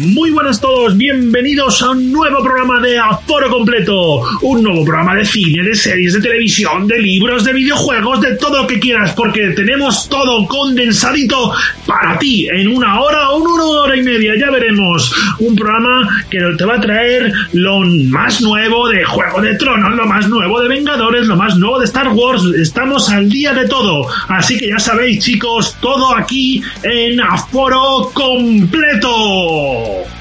[0.00, 5.26] Muy buenas todos, bienvenidos a un nuevo programa de Aforo Completo, un nuevo programa de
[5.26, 9.50] cine, de series, de televisión, de libros, de videojuegos, de todo lo que quieras, porque
[9.50, 11.52] tenemos todo condensadito
[11.86, 15.12] para ti en una hora o una hora y media, ya veremos.
[15.38, 20.06] Un programa que te va a traer lo más nuevo de Juego de Tronos, lo
[20.06, 24.06] más nuevo de Vengadores, lo más nuevo de Star Wars, estamos al día de todo,
[24.28, 29.89] así que ya sabéis chicos, todo aquí en Aforo Completo.
[29.90, 30.19] all.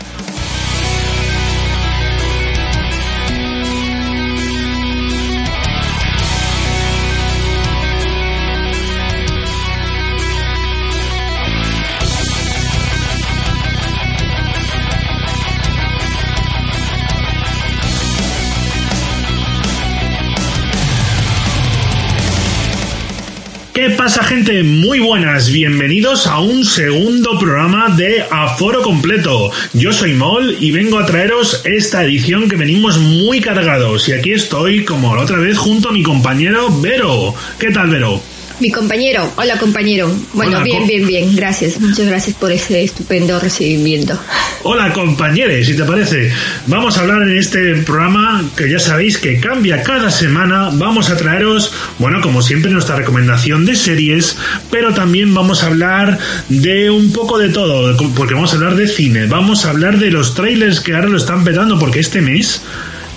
[23.80, 24.62] ¿Qué pasa gente?
[24.62, 29.52] Muy buenas, bienvenidos a un segundo programa de Aforo Completo.
[29.72, 34.34] Yo soy Mol y vengo a traeros esta edición que venimos muy cargados y aquí
[34.34, 37.34] estoy como la otra vez junto a mi compañero Vero.
[37.58, 38.22] ¿Qué tal Vero?
[38.60, 40.14] Mi compañero, hola compañero.
[40.34, 41.80] Bueno, Hola, bien, bien, bien, gracias.
[41.80, 44.20] Muchas gracias por ese estupendo recibimiento.
[44.64, 46.30] Hola compañeros, si te parece,
[46.68, 50.72] vamos a hablar en este programa que ya sabéis que cambia cada semana.
[50.74, 54.36] Vamos a traeros, bueno, como siempre, nuestra recomendación de series,
[54.70, 56.20] pero también vamos a hablar
[56.50, 60.12] de un poco de todo, porque vamos a hablar de cine, vamos a hablar de
[60.12, 62.62] los trailers que ahora lo están petando, porque este mes,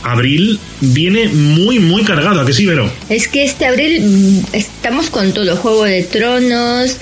[0.02, 2.90] abril, viene muy, muy cargado, ¿a que sí, Vero?
[3.08, 6.98] Es que este abril mm, estamos con todo, Juego de Tronos,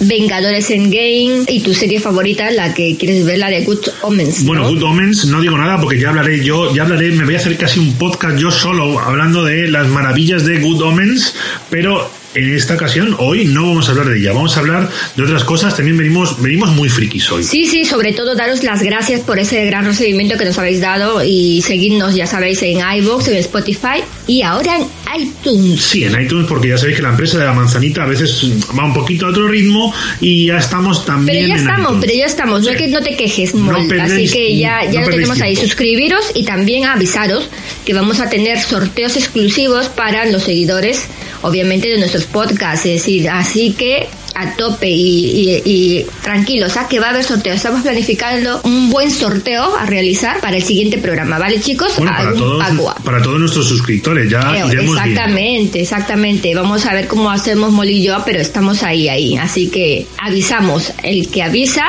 [0.00, 4.44] Vengadores Endgame y tu serie favorita, la que quieres ver, la de Good Omens.
[4.44, 4.70] Bueno, ¿no?
[4.70, 7.56] Good Omens, no digo nada porque ya hablaré yo, ya hablaré, me voy a hacer
[7.58, 11.34] casi un podcast yo solo hablando de las maravillas de Good Omens,
[11.68, 15.22] pero en esta ocasión, hoy no vamos a hablar de ella, vamos a hablar de
[15.24, 17.42] otras cosas, también venimos, venimos muy frikis hoy.
[17.42, 21.24] Sí, sí, sobre todo daros las gracias por ese gran recibimiento que nos habéis dado
[21.24, 24.86] y seguidnos, ya sabéis, en iVoox, en Spotify y ahora en
[25.22, 25.82] iTunes.
[25.82, 28.40] Sí, en iTunes, porque ya sabéis que la empresa de la manzanita a veces
[28.78, 32.00] va un poquito a otro ritmo y ya estamos también Pero ya en estamos, iTunes.
[32.06, 32.76] pero ya estamos, no, Sí.
[32.76, 33.88] que no te quejes, No Mol.
[33.88, 35.56] perdéis- así que ya, no ya lo tenemos ahí.
[35.56, 37.48] Suscribiros y también avisaros
[37.84, 41.06] que vamos a tener sorteos exclusivos para los seguidores,
[41.42, 42.86] obviamente, de nuestros podcasts.
[42.86, 46.86] Es decir, así que a tope y, y- y tranquilos, ¿ah?
[46.88, 47.52] que va a haber sorteo.
[47.52, 51.92] Estamos planificando un buen sorteo a realizar para el siguiente programa, ¿vale, chicos?
[51.96, 52.94] Bueno, para todos, agua.
[53.04, 54.40] para todos nuestros suscriptores, ya.
[54.70, 56.54] Exactamente, exactamente.
[56.54, 59.36] Vamos a ver cómo hacemos Molly y yo, pero estamos ahí, ahí.
[59.36, 60.92] Así que avisamos.
[61.02, 61.84] El que avisa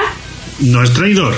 [0.61, 1.35] no es traidor.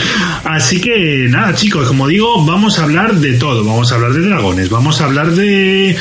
[0.44, 3.64] Así que nada, chicos, como digo, vamos a hablar de todo.
[3.64, 5.96] Vamos a hablar de dragones, vamos a hablar de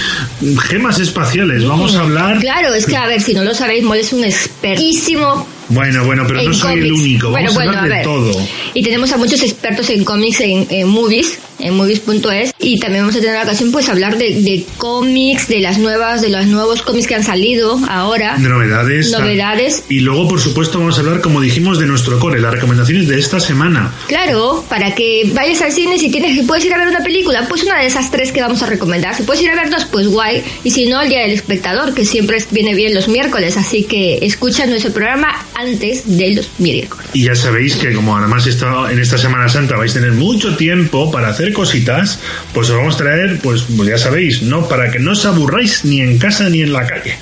[0.68, 2.40] gemas espaciales, vamos a hablar.
[2.40, 6.24] Claro, es que a ver, si no lo sabéis, Mol es un expertísimo Bueno, bueno,
[6.28, 7.30] pero no soy el único.
[7.30, 8.04] Bueno, Vamos a bueno, hablar a de ver.
[8.04, 8.48] todo.
[8.74, 12.54] Y tenemos a muchos expertos en cómics en, en movies, en movies.es.
[12.60, 16.22] Y también vamos a tener la ocasión, pues, hablar de, de cómics, de las nuevas,
[16.22, 18.38] de los nuevos cómics que han salido ahora.
[18.38, 19.12] De novedades.
[19.12, 19.84] Novedades.
[19.90, 23.20] Y luego, por supuesto, vamos a hablar, como dijimos, de nuestro core, las recomendaciones de
[23.20, 23.94] esta semana.
[24.08, 27.46] Claro, para que vayas al cine si tienes, si puedes ir a ver una película,
[27.48, 29.16] pues una de esas tres que vamos a recomendar.
[29.16, 30.44] Si puedes ir a ver dos, pues guay.
[30.64, 33.58] Y si no, el día del espectador, que siempre viene bien los miércoles.
[33.58, 37.08] Así que escucha nuestro programa antes de los miércoles.
[37.14, 40.56] Y ya sabéis que como además está en esta Semana Santa vais a tener mucho
[40.56, 42.20] tiempo para hacer cositas,
[42.54, 44.68] pues os vamos a traer, pues, pues ya sabéis, ¿no?
[44.68, 47.18] Para que no os aburráis ni en casa ni en la calle.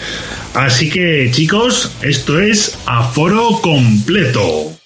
[0.53, 4.76] Así que chicos, esto es Aforo Completo.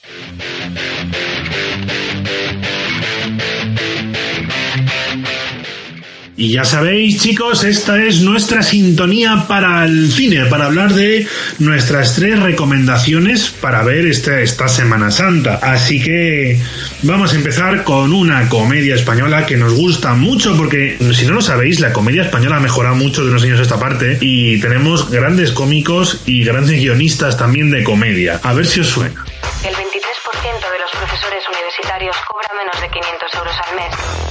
[6.42, 11.28] Y ya sabéis, chicos, esta es nuestra sintonía para el cine, para hablar de
[11.60, 15.60] nuestras tres recomendaciones para ver esta, esta Semana Santa.
[15.62, 16.60] Así que
[17.04, 21.42] vamos a empezar con una comedia española que nos gusta mucho, porque si no lo
[21.44, 25.12] sabéis, la comedia española ha mejorado mucho de unos años a esta parte y tenemos
[25.12, 28.40] grandes cómicos y grandes guionistas también de comedia.
[28.42, 29.24] A ver si os suena.
[29.64, 34.31] El 23% de los profesores universitarios cobra menos de 500 euros al mes.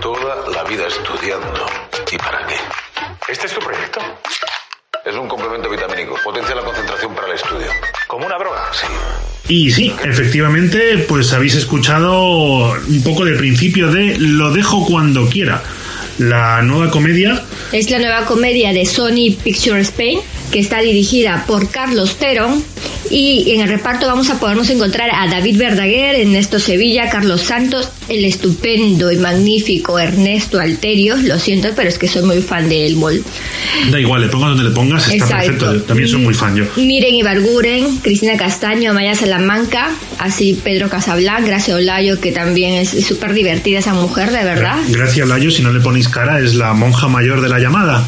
[0.00, 1.66] Toda la vida estudiando.
[2.12, 2.54] ¿Y para qué?
[3.32, 4.00] ¿Este es tu proyecto?
[5.04, 6.16] Es un complemento vitamínico.
[6.22, 7.66] Potencia la concentración para el estudio.
[8.06, 8.70] ¿Como una droga?
[8.72, 8.86] Sí.
[9.48, 15.62] Y sí, efectivamente, pues habéis escuchado un poco del principio de Lo dejo cuando quiera.
[16.18, 17.42] La nueva comedia.
[17.72, 20.20] Es la nueva comedia de Sony Pictures Spain,
[20.52, 22.62] que está dirigida por Carlos Terón.
[23.10, 27.90] Y en el reparto vamos a podernos encontrar a David Verdaguer, Ernesto Sevilla, Carlos Santos,
[28.08, 31.16] el estupendo y magnífico Ernesto Alterio.
[31.16, 33.22] Lo siento, pero es que soy muy fan de El Mol.
[33.90, 35.64] Da igual, le pongas donde le pongas, está Exacto.
[35.66, 35.82] perfecto.
[35.84, 36.64] También soy muy fan yo.
[36.76, 43.32] Miren Ibarguren, Cristina Castaño, Amaya Salamanca, así Pedro Casablanc, Gracia Olayo, que también es súper
[43.32, 44.76] divertida esa mujer, de verdad.
[44.88, 48.06] Gracias, Layo, si no le ponéis cara, es la monja mayor de la llamada.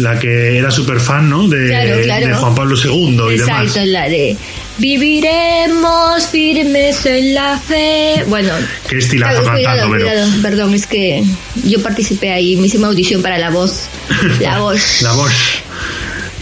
[0.00, 1.46] La que era súper fan, ¿no?
[1.48, 2.26] De, Claro, claro.
[2.26, 3.66] de Juan Pablo II y demás.
[3.66, 4.36] Exacto, la de
[4.78, 8.24] viviremos firmes en la fe.
[8.28, 8.52] Bueno,
[8.88, 10.06] Qué estilazo cuidado, cantando, Vero.
[10.06, 11.22] cuidado, perdón, es que
[11.64, 13.84] yo participé ahí, me hice una audición para la voz.
[14.40, 15.02] La voz.
[15.02, 15.32] La voz.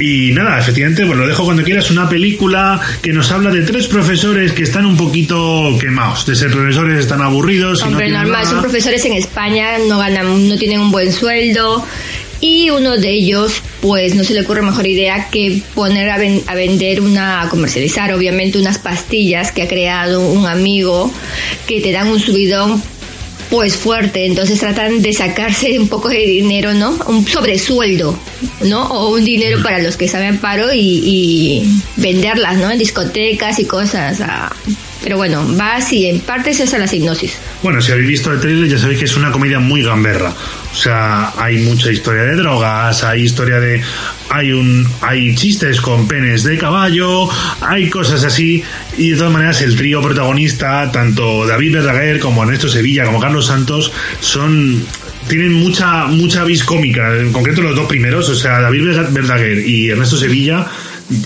[0.00, 1.90] Y nada, efectivamente, pues lo dejo cuando quieras.
[1.90, 6.24] Una película que nos habla de tres profesores que están un poquito quemados.
[6.24, 7.80] De ser profesores están aburridos.
[7.80, 8.44] y no Hombre, normal, nada.
[8.44, 11.84] son profesores en España, no ganan, no tienen un buen sueldo.
[12.40, 16.42] Y uno de ellos, pues no se le ocurre mejor idea que poner a, ven-
[16.46, 21.12] a vender una, a comercializar obviamente unas pastillas que ha creado un amigo
[21.66, 22.80] que te dan un subidón
[23.50, 26.98] pues fuerte, entonces tratan de sacarse un poco de dinero, ¿no?
[27.06, 28.16] Un sobresueldo,
[28.60, 28.86] ¿no?
[28.88, 32.70] O un dinero para los que saben paro y, y venderlas, ¿no?
[32.70, 34.18] En discotecas y cosas.
[34.20, 34.52] ah.
[35.02, 37.38] Pero bueno, va así, en parte es esa la hipnosis.
[37.62, 40.32] Bueno, si habéis visto el trailer ya sabéis que es una comedia muy gamberra.
[40.72, 43.80] O sea, hay mucha historia de drogas, hay historia de...
[44.30, 47.28] Hay un hay chistes con penes de caballo,
[47.60, 48.62] hay cosas así.
[48.96, 53.46] Y de todas maneras el trío protagonista, tanto David Verdaguer como Ernesto Sevilla, como Carlos
[53.46, 54.84] Santos, son...
[55.28, 59.90] Tienen mucha mucha vis cómica, en concreto los dos primeros, o sea, David Verdaguer y
[59.90, 60.66] Ernesto Sevilla,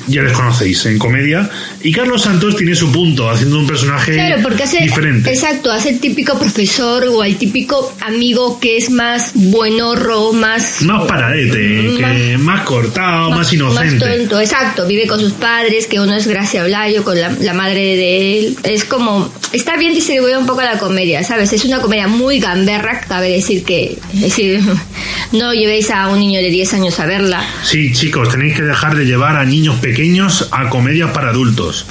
[0.06, 1.48] ya les conocéis en comedia.
[1.82, 5.30] Y Carlos Santos tiene su punto, haciendo un personaje Claro, porque hace, diferente.
[5.30, 10.82] exacto, hace el típico profesor o el típico amigo que es más buenorro, más...
[10.82, 14.04] Más paradete, que más cortado, más, inocente.
[14.04, 14.86] Más tonto, exacto.
[14.86, 18.56] Vive con sus padres, que uno es Gracia Olayo, con la, la madre de él.
[18.62, 19.32] Es como...
[19.52, 21.52] Está bien distribuida un poco la comedia, ¿sabes?
[21.52, 23.98] Es una comedia muy gamberra, cabe decir que...
[24.14, 24.60] Es decir,
[25.32, 27.44] no llevéis a un niño de 10 años a verla.
[27.64, 31.86] Sí, chicos, tenéis que dejar de llevar a niños pequeños a comedias para adultos.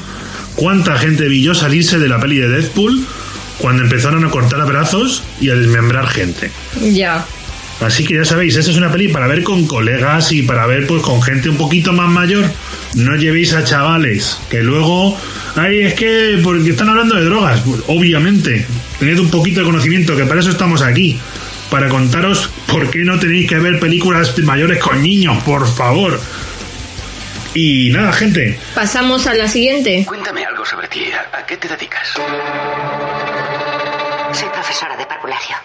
[0.56, 3.06] ¿Cuánta gente vi yo salirse de la peli de Deadpool
[3.57, 6.51] cuando empezaron a cortar brazos y a desmembrar gente?
[6.81, 7.25] Ya.
[7.81, 10.86] Así que ya sabéis, esta es una peli para ver con colegas y para ver
[10.86, 12.45] pues con gente un poquito más mayor.
[12.94, 15.18] No llevéis a chavales que luego,
[15.56, 17.62] ay, es que porque están hablando de drogas.
[17.62, 18.68] Pues, obviamente,
[19.00, 21.18] tened un poquito de conocimiento, que para eso estamos aquí.
[21.72, 26.19] Para contaros por qué no tenéis que ver películas mayores con niños, por favor.
[27.53, 30.06] Y nada, gente, Pasamos a la siguiente.
[30.07, 31.03] Cuéntame algo sobre ti.
[31.33, 32.07] ¿A, qué te dedicas?
[34.33, 35.56] Soy profesora de parvulario.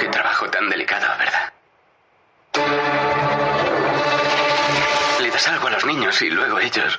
[0.00, 1.52] Qué trabajo tan delicado, ¿verdad?
[5.22, 6.98] Le das algo a los niños y luego ellos...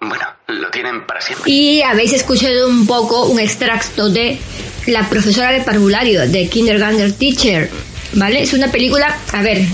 [0.00, 1.50] Bueno, lo tienen para siempre.
[1.50, 4.38] Y habéis escuchado un poco un extracto de
[4.86, 7.68] La profesora de parvulario, de Kindergarten Teacher,
[8.14, 8.40] ¿vale?
[8.42, 9.66] Es una película, a ver,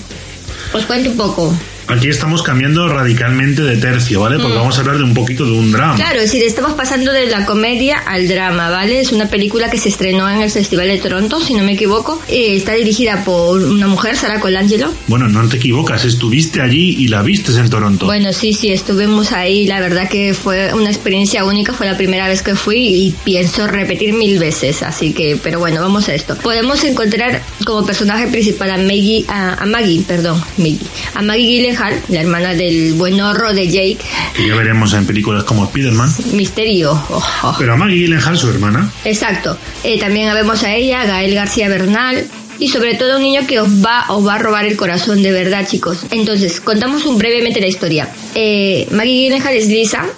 [0.73, 1.76] os cuento un poco.
[1.89, 4.39] Aquí estamos cambiando radicalmente de tercio, ¿vale?
[4.39, 5.97] Porque vamos a hablar de un poquito de un drama.
[5.97, 9.01] Claro, es decir, estamos pasando de la comedia al drama, ¿vale?
[9.01, 12.21] Es una película que se estrenó en el Festival de Toronto, si no me equivoco.
[12.29, 14.93] Eh, está dirigida por una mujer, Sara Colangelo.
[15.07, 18.07] Bueno, no te equivocas, estuviste allí y la vistes en Toronto.
[18.07, 19.67] Bueno, sí, sí, estuvimos ahí.
[19.67, 21.73] La verdad que fue una experiencia única.
[21.73, 24.83] Fue la primera vez que fui y pienso repetir mil veces.
[24.83, 26.37] Así que, pero bueno, vamos a esto.
[26.37, 30.79] Podemos encontrar como personaje principal a Maggie, a, a Maggie, perdón, Maggie,
[31.15, 31.61] a Maggie
[32.09, 33.99] La hermana del buen horro de Jake,
[34.35, 36.11] que ya veremos en películas como Spider-Man.
[36.33, 36.93] Misterio.
[36.93, 37.55] Oh, oh.
[37.59, 39.59] Pero a Maggie Gyllenhaal, su hermana, Exacto.
[39.85, 42.27] Eh, también vemos a ella, Gael García Bernal,
[42.59, 45.33] y sobre todo un niño que os va os va a robar el corazón de
[45.33, 45.99] verdad, chicos.
[46.11, 48.09] Entonces, contamos un, brevemente la historia.
[48.35, 49.69] Eh, Maggie Gyllenhaal es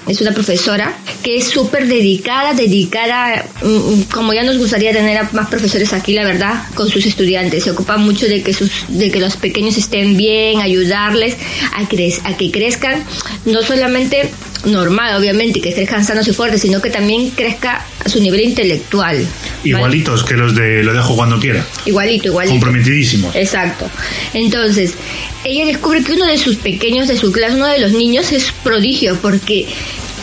[0.06, 0.92] es una profesora
[1.22, 5.92] que es súper dedicada, dedicada, mm, mm, como ya nos gustaría tener a más profesores
[5.92, 7.64] aquí, la verdad, con sus estudiantes.
[7.64, 11.36] Se ocupa mucho de que sus, de que los pequeños estén bien, ayudarles
[11.74, 13.02] a, cre- a que crezcan,
[13.44, 14.30] no solamente
[14.64, 19.16] normal, obviamente, que crezcan sanos y fuertes, sino que también crezca a su nivel intelectual.
[19.16, 19.28] ¿vale?
[19.64, 21.64] Igualitos que los de Lo dejo cuando quiera.
[21.84, 22.54] Igualito, igualito.
[22.54, 23.34] Comprometidísimos.
[23.34, 23.90] Exacto.
[24.34, 24.94] Entonces,
[25.44, 28.52] ella descubre que uno de sus pequeños de su clase, uno de los niños, es
[28.62, 29.66] prodigio porque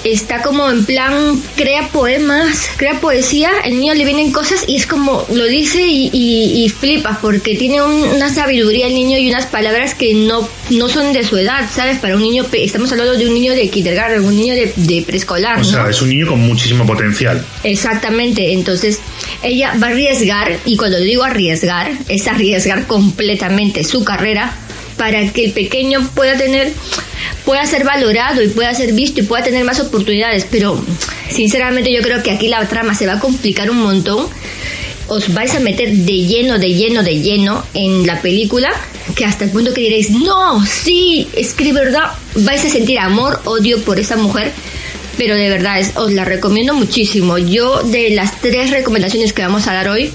[0.06, 4.86] está como en plan, crea poemas, crea poesía, el niño le vienen cosas y es
[4.86, 9.30] como, lo dice y, y, y flipas porque tiene un- una sabiduría el niño y
[9.30, 11.98] unas palabras que no, no son de su edad, ¿sabes?
[12.00, 15.56] Para un niño, estamos hablando de un niño de kindergarten, un niño de, de preescolar,
[15.56, 15.66] O ¿no?
[15.66, 17.44] sea, es un niño con muchísimo potencial.
[17.64, 19.00] Exactamente, entonces
[19.44, 24.56] ella va a arriesgar, y cuando digo arriesgar, es arriesgar completamente su carrera
[24.98, 26.72] para que el pequeño pueda tener,
[27.46, 30.46] pueda ser valorado y pueda ser visto y pueda tener más oportunidades.
[30.50, 30.84] Pero
[31.32, 34.28] sinceramente yo creo que aquí la trama se va a complicar un montón.
[35.08, 38.72] Os vais a meter de lleno, de lleno, de lleno en la película,
[39.16, 42.98] que hasta el punto que diréis, no, sí, es que de verdad vais a sentir
[42.98, 44.52] amor, odio por esa mujer
[45.18, 47.38] pero de verdad es- os la recomiendo muchísimo.
[47.38, 50.12] Yo de las tres recomendaciones que vamos a dar hoy,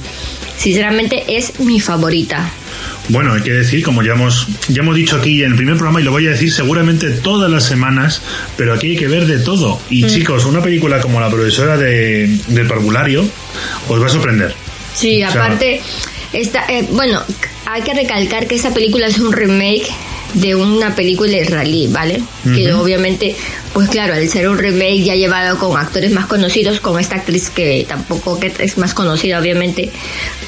[0.59, 2.51] sinceramente es mi favorita.
[3.11, 6.01] Bueno, hay que decir, como ya hemos, ya hemos dicho aquí en el primer programa,
[6.01, 8.23] y lo voy a decir seguramente todas las semanas,
[8.57, 9.81] pero aquí hay que ver de todo.
[9.91, 13.25] Y chicos, una película como La profesora de, del parvulario
[13.89, 14.55] os va a sorprender.
[14.95, 15.81] Sí, O sea- aparte,
[16.33, 17.21] esta, eh, bueno,
[17.67, 19.89] hay que recalcar que esta película es un remake
[20.35, 22.21] de una película israelí, ¿vale?
[22.45, 22.83] Que Ujú.
[22.83, 23.35] obviamente,
[23.73, 27.51] pues claro, al ser un remake ya llevado con actores más conocidos, con esta actriz
[27.51, 29.91] que tampoco que es más conocida, obviamente,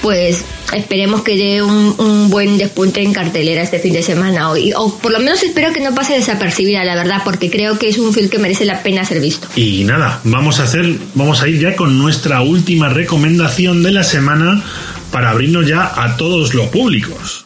[0.01, 4.51] pues esperemos que dé un, un buen despunte en cartelera este fin de semana.
[4.51, 7.79] O, y- o por lo menos espero que no pase desapercibida, la verdad, porque creo
[7.79, 9.49] que es un film que merece la pena ser visto.
[9.57, 14.03] Y nada, vamos a hacer, vamos a ir ya con nuestra última recomendación de la
[14.05, 14.63] semana
[15.11, 17.45] para abrirnos ya a todos los públicos.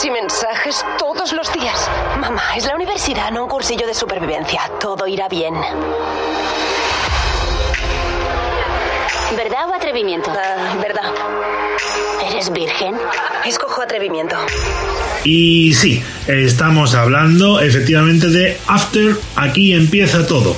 [0.00, 1.90] Llamadas y mensajes todos los días.
[2.20, 4.60] Mamá, es la universidad, no un cursillo de supervivencia.
[4.80, 5.54] Todo irá bien.
[9.36, 10.30] ¿Verdad o atrevimiento?
[10.30, 11.12] Ah, ¿Verdad?
[12.30, 12.94] ¿Eres virgen?
[13.44, 14.36] Escojo atrevimiento.
[15.24, 20.56] Y sí, estamos hablando efectivamente de After, aquí empieza todo.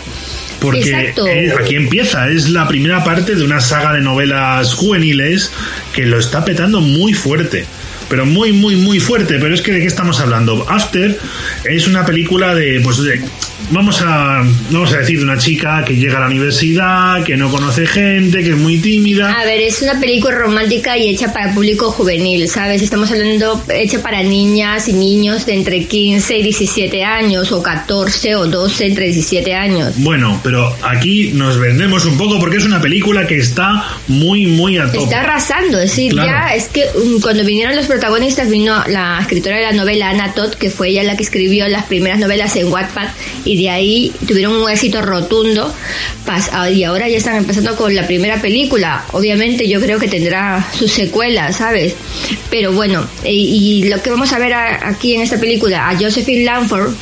[0.60, 1.26] Porque Exacto.
[1.26, 5.50] eh, aquí empieza, es la primera parte de una saga de novelas juveniles
[5.92, 7.66] que lo está petando muy fuerte.
[8.12, 9.38] Pero muy, muy, muy fuerte.
[9.40, 10.66] Pero es que de qué estamos hablando.
[10.68, 11.18] After
[11.64, 13.22] es una película de, pues, de-
[13.70, 17.50] vamos a, vamos a decir, de una chica que llega a la universidad, que no
[17.50, 19.32] conoce gente, que es muy tímida.
[19.40, 22.82] A ver, es una película romántica y hecha para público juvenil, ¿sabes?
[22.82, 28.36] Estamos hablando hecha para niñas y niños de entre 15 y 17 años, o 14
[28.36, 29.94] o 12 entre 17 años.
[29.96, 34.78] Bueno, pero aquí nos vendemos un poco porque es una película que está muy, muy
[34.78, 34.98] a tope.
[35.04, 36.28] Está arrasando, es decir, Claro.
[36.30, 40.32] ya es que um, cuando vinieron los protagonistas vino la escritora de la novela Anna
[40.34, 43.08] Todd, que fue ella la que escribió las primeras novelas en Wattpad
[43.44, 45.72] y de ahí tuvieron un éxito rotundo
[46.26, 49.04] ah, y ahora ya están empezando con la primera película.
[49.12, 51.94] Obviamente yo creo que tendrá sus secuelas, ¿sabes?
[52.50, 53.30] Pero bueno, y,
[53.84, 56.92] y lo que vamos a ver a- aquí en esta película, a Josephine Lanford,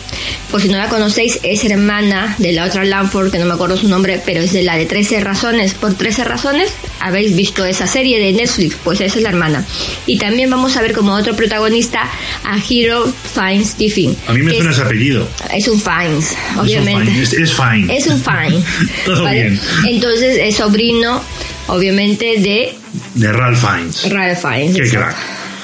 [0.51, 3.77] por si no la conocéis, es hermana de la otra Lanford, que no me acuerdo
[3.77, 5.75] su nombre, pero es de la de 13 razones.
[5.75, 9.65] Por 13 razones, habéis visto esa serie de Netflix, pues esa es la hermana.
[10.07, 12.03] Y también vamos a ver como otro protagonista
[12.45, 14.17] a Hero Fine Stephen.
[14.27, 15.29] A mí me suena es, ese apellido.
[15.55, 17.05] es un Fines, Es un obviamente.
[17.11, 17.97] fine, Es, es fine.
[17.97, 18.63] Es un Fine.
[19.05, 19.43] Todo ¿vale?
[19.43, 19.61] bien.
[19.87, 21.23] Entonces es sobrino,
[21.69, 22.75] obviamente, de
[23.15, 24.11] De Ralph Fiennes.
[24.11, 24.91] Ralph Fiennes.
[24.91, 24.99] Qué.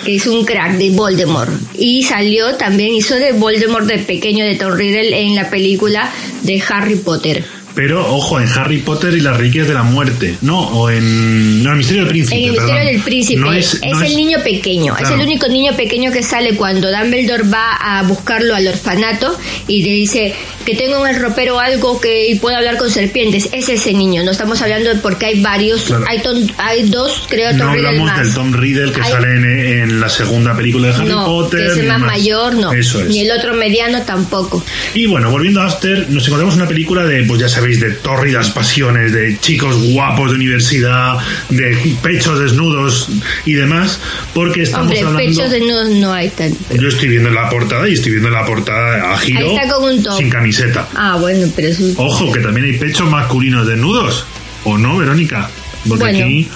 [0.07, 1.51] Que es un crack de Voldemort.
[1.75, 6.63] Y salió también, hizo de Voldemort de pequeño de Tom Riddle en la película de
[6.69, 7.45] Harry Potter.
[7.75, 10.37] Pero ojo, en Harry Potter y las Reliquias de la Muerte.
[10.43, 11.63] No, o en.
[11.63, 12.37] No, el Misterio del Príncipe.
[12.37, 12.67] En el perdón.
[12.67, 16.23] misterio del príncipe No es, no el niño pequeño, es el único niño pequeño que
[16.23, 19.37] sale cuando Dumbledore va a buscarlo al orfanato
[19.67, 20.35] y le dice
[20.67, 23.49] que tengo en el ropero algo que y puedo hablar con serpientes.
[23.53, 26.05] Es ese niño, no estamos hablando de porque hay varios, Claro.
[26.09, 28.19] hay, ton- hay dos, creo, No Tom Riddle hablamos más.
[28.27, 29.45] del Tom Riddle que Hay- sale en,
[29.91, 31.61] en la segunda película de Harry no, Potter.
[31.61, 32.11] que es el más demás.
[32.19, 32.73] mayor, no.
[32.73, 33.09] Eso es.
[33.09, 34.63] Ni el otro mediano tampoco.
[34.95, 38.51] Y bueno, volviendo a After, nos encontramos una película de, pues ya sabéis, de tórridas
[38.51, 41.15] pasiones, de chicos guapos de universidad,
[41.49, 43.09] de pechos desnudos
[43.45, 44.01] y demás,
[44.35, 45.19] porque estamos Hombre, hablando...
[45.19, 46.53] pechos de no, no hay tan.
[46.79, 49.85] Yo estoy viendo la portada y estoy viendo la portada a giro Ahí está con
[49.85, 50.17] un top.
[50.19, 50.89] sin camiseta.
[50.95, 54.25] Ah, bueno, pero es un- Ojo, que también hay pechos masculinos desnudos.
[54.65, 55.49] ¿O no, Verónica?
[55.89, 56.25] Porque Bueno.
[56.25, 56.49] aquí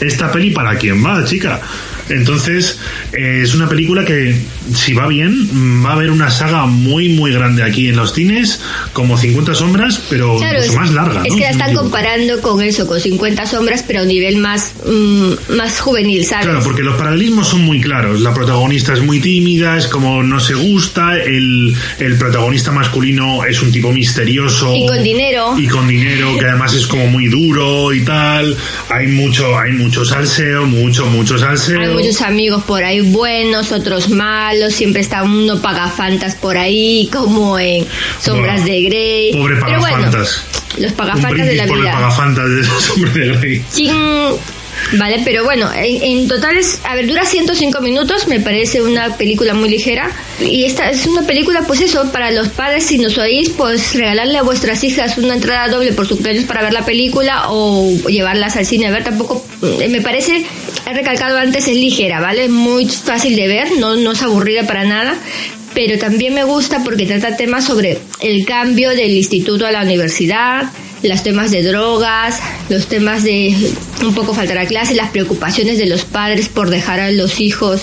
[0.00, 1.60] esta peli para quién va, chica.
[2.08, 2.78] Entonces,
[3.12, 4.34] eh, es una película que,
[4.74, 8.60] si va bien, va a haber una saga muy, muy grande aquí en los cines,
[8.92, 11.22] como 50 sombras, pero Claro, es, más larga.
[11.24, 11.36] es ¿no?
[11.36, 15.80] que la están comparando con eso, con 50 sombras, pero a nivel más, mm, más
[15.80, 16.46] juvenil, ¿sabes?
[16.46, 18.20] Claro, porque los paralelismos son muy claros.
[18.20, 21.16] La protagonista es muy tímida, es como no se gusta.
[21.18, 24.74] El, el protagonista masculino es un tipo misterioso.
[24.74, 25.54] Y con dinero.
[25.58, 28.56] Y con dinero, que además es como muy duro y tal.
[28.90, 31.93] Hay mucho, hay mucho salseo, mucho, mucho salseo.
[31.94, 37.86] Muchos amigos por ahí buenos, otros malos, siempre está uno pagafantas por ahí, como en
[38.20, 39.32] Sombras de Grey.
[39.32, 40.44] Pobre Pero bueno, pagafantas.
[40.78, 41.92] los Un pagafantas de la brindis por el vida.
[41.92, 43.64] pagafantas de Sombra de Grey.
[44.92, 49.16] Vale, pero bueno, en, en total es, a ver, dura 105 minutos, me parece una
[49.16, 50.10] película muy ligera.
[50.40, 54.38] Y esta es una película, pues eso, para los padres, si nos oís, pues regalarle
[54.38, 58.56] a vuestras hijas una entrada doble por su cumpleaños para ver la película o llevarlas
[58.56, 59.04] al cine a ver.
[59.04, 59.44] Tampoco,
[59.80, 60.44] eh, me parece,
[60.86, 62.48] he recalcado antes, es ligera, ¿vale?
[62.48, 65.14] Muy fácil de ver, no, no es aburrida para nada.
[65.74, 70.70] Pero también me gusta porque trata temas sobre el cambio del instituto a la universidad,
[71.08, 73.54] los temas de drogas, los temas de
[74.02, 77.82] un poco faltar a clase, las preocupaciones de los padres por dejar a los hijos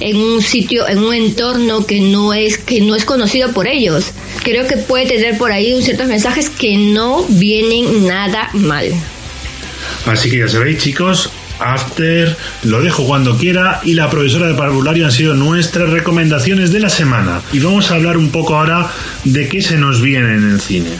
[0.00, 4.12] en un sitio, en un entorno que no es que no es conocido por ellos.
[4.42, 8.92] Creo que puede tener por ahí ciertos mensajes que no vienen nada mal.
[10.06, 15.06] Así que ya sabéis, chicos, After, lo dejo cuando quiera y la profesora de parvulario
[15.06, 17.42] han sido nuestras recomendaciones de la semana.
[17.52, 18.90] Y vamos a hablar un poco ahora
[19.24, 20.90] de qué se nos viene en el cine.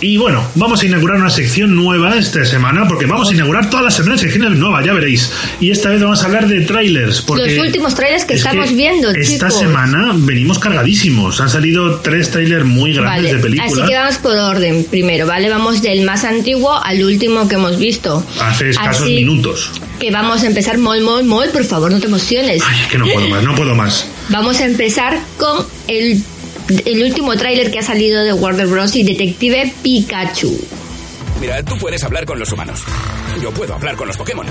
[0.00, 3.84] Y bueno, vamos a inaugurar una sección nueva esta semana, porque vamos a inaugurar todas
[3.84, 5.30] las semanas secciones nuevas, ya veréis.
[5.60, 7.20] Y esta vez vamos a hablar de trailers.
[7.20, 9.58] Porque Los últimos trailers que es estamos viendo, Esta chicos.
[9.60, 11.40] semana venimos cargadísimos.
[11.40, 13.72] Han salido tres trailers muy grandes Vale, de películas.
[13.72, 15.50] así que vamos por orden primero, ¿vale?
[15.50, 18.24] Vamos del más antiguo al último que hemos visto.
[18.40, 19.70] Hace escasos Así minutos.
[19.98, 22.62] Que vamos a empezar mol, mol, mol, por favor, no te emociones.
[22.66, 24.06] Ay, es que no puedo más, no puedo más.
[24.30, 26.22] Vamos a empezar con el,
[26.84, 28.94] el último tráiler que ha salido de Warner Bros.
[28.96, 30.58] y Detective Pikachu.
[31.40, 32.82] Mira, tú puedes hablar con los humanos.
[33.42, 34.46] Yo puedo hablar con los Pokémon.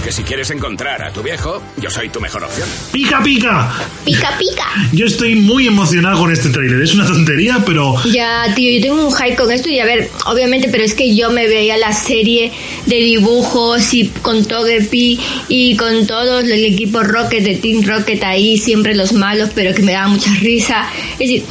[0.00, 2.66] Porque si quieres encontrar a tu viejo, yo soy tu mejor opción.
[2.90, 3.70] ¡Pica, pica!
[4.02, 4.64] Pica, pica.
[4.92, 6.80] Yo estoy muy emocionado con este tráiler.
[6.80, 10.08] Es una tontería, pero Ya, tío, yo tengo un hype con esto y a ver,
[10.24, 12.50] obviamente, pero es que yo me veía la serie
[12.86, 18.56] de dibujos y con Togepi y con todo el equipo Rocket de Team Rocket ahí,
[18.56, 20.88] siempre los malos, pero que me daba mucha risa.
[21.12, 21.44] Es decir,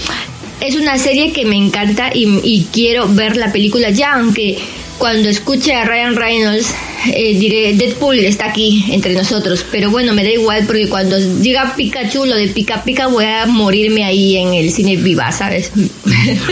[0.60, 4.58] es una serie que me encanta y, y quiero ver la película ya, aunque
[4.98, 6.74] cuando escuche a Ryan Reynolds
[7.08, 11.74] eh, diré Deadpool está aquí entre nosotros, pero bueno, me da igual porque cuando diga
[11.76, 15.72] Pikachu, lo de Pica Pica voy a morirme ahí en el cine viva, ¿sabes?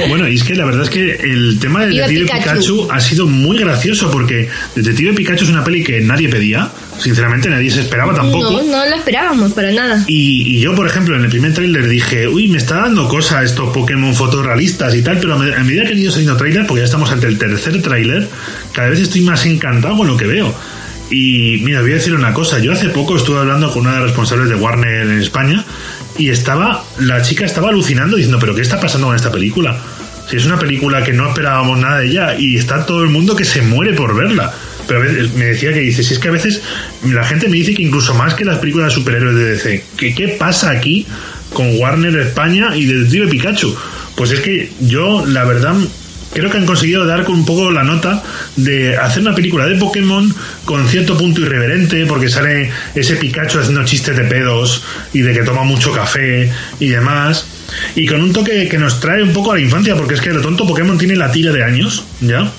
[0.10, 2.52] Bueno, y es que la verdad es que el tema de Viva Detective Pikachu.
[2.52, 2.92] Pikachu.
[2.92, 7.70] ha sido muy gracioso porque Detective Pikachu es una peli que nadie pedía, sinceramente nadie
[7.72, 8.52] se esperaba tampoco.
[8.52, 10.04] No, no lo esperábamos para nada.
[10.08, 13.44] Y, y yo, por ejemplo, en el primer tráiler dije, uy, me está dando cosa
[13.44, 16.66] estos Pokémon fotorrealistas y tal, pero a, me- a medida que he ido saliendo tráiler,
[16.68, 18.28] porque ya estamos ante el tercer tráiler,
[18.74, 20.54] cada vez estoy más encantado con lo que veo.
[21.10, 23.98] Y mira, voy a decir una cosa, yo hace poco estuve hablando con una de
[24.00, 25.64] las responsables de Warner en España
[26.18, 29.80] y estaba, la chica estaba alucinando diciendo, pero ¿qué está pasando con esta película?
[30.30, 33.38] Si es una película que no esperábamos nada de ella y está todo el mundo
[33.38, 34.52] que se muere por verla.
[34.88, 36.62] Pero me decía que dice, si es que a veces
[37.06, 40.16] la gente me dice que incluso más que las películas de superhéroes de DC, que
[40.16, 41.06] qué pasa aquí
[41.54, 43.76] con Warner España y Detective Pikachu.
[44.16, 45.76] Pues es que yo, la verdad,
[46.34, 48.24] creo que han conseguido dar con un poco la nota
[48.56, 50.34] de hacer una película de Pokémon
[50.66, 55.44] con cierto punto irreverente, porque sale ese Pikachu haciendo chistes de pedos y de que
[55.44, 57.48] toma mucho café y demás.
[57.96, 60.32] Y con un toque que nos trae un poco a la infancia, porque es que
[60.32, 62.52] lo tonto Pokémon tiene la tira de años, ¿ya?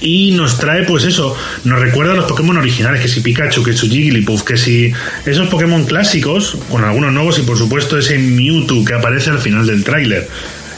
[0.00, 3.72] Y nos trae, pues eso, nos recuerda a los Pokémon originales, que si Pikachu, que
[3.72, 4.92] si Jigglypuff, que si
[5.24, 9.66] esos Pokémon clásicos, con algunos nuevos y por supuesto ese Mewtwo que aparece al final
[9.66, 10.28] del tráiler.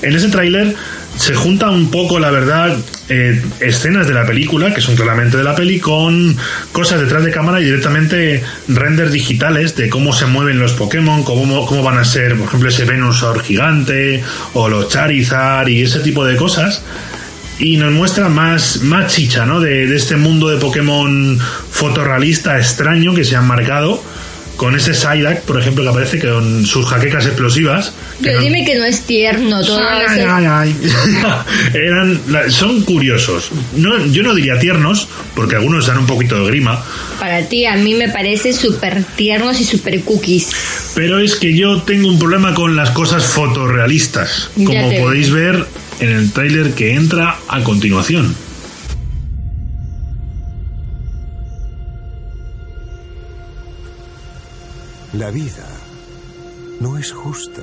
[0.02, 0.74] En ese tráiler
[1.16, 2.76] se junta un poco, la verdad,
[3.08, 6.36] eh, escenas de la película, que son claramente de la peli, con
[6.70, 11.66] cosas detrás de cámara y directamente renders digitales de cómo se mueven los Pokémon, cómo,
[11.66, 14.22] cómo van a ser, por ejemplo, ese Venusaur gigante,
[14.54, 16.82] o los Charizard y ese tipo de cosas
[17.58, 19.60] y nos muestra más, más chicha, ¿no?
[19.60, 21.38] De, de este mundo de Pokémon
[21.70, 24.02] fotorrealista extraño que se han marcado
[24.58, 27.92] con ese Psyduck, por ejemplo, que aparece con sus jaquecas explosivas.
[28.20, 30.76] Pero dime que no es tierno todo Ay, ay, ay.
[31.74, 33.50] Eran, son curiosos.
[33.76, 36.84] No, yo no diría tiernos, porque algunos dan un poquito de grima,
[37.20, 40.50] Para ti, a mí me parece súper tiernos y súper cookies.
[40.96, 45.64] pero es que yo tengo un problema con las cosas fotorrealistas, como podéis ver
[46.00, 48.34] en el tráiler que entra a continuación.
[55.14, 55.66] La vida
[56.80, 57.62] no es justa.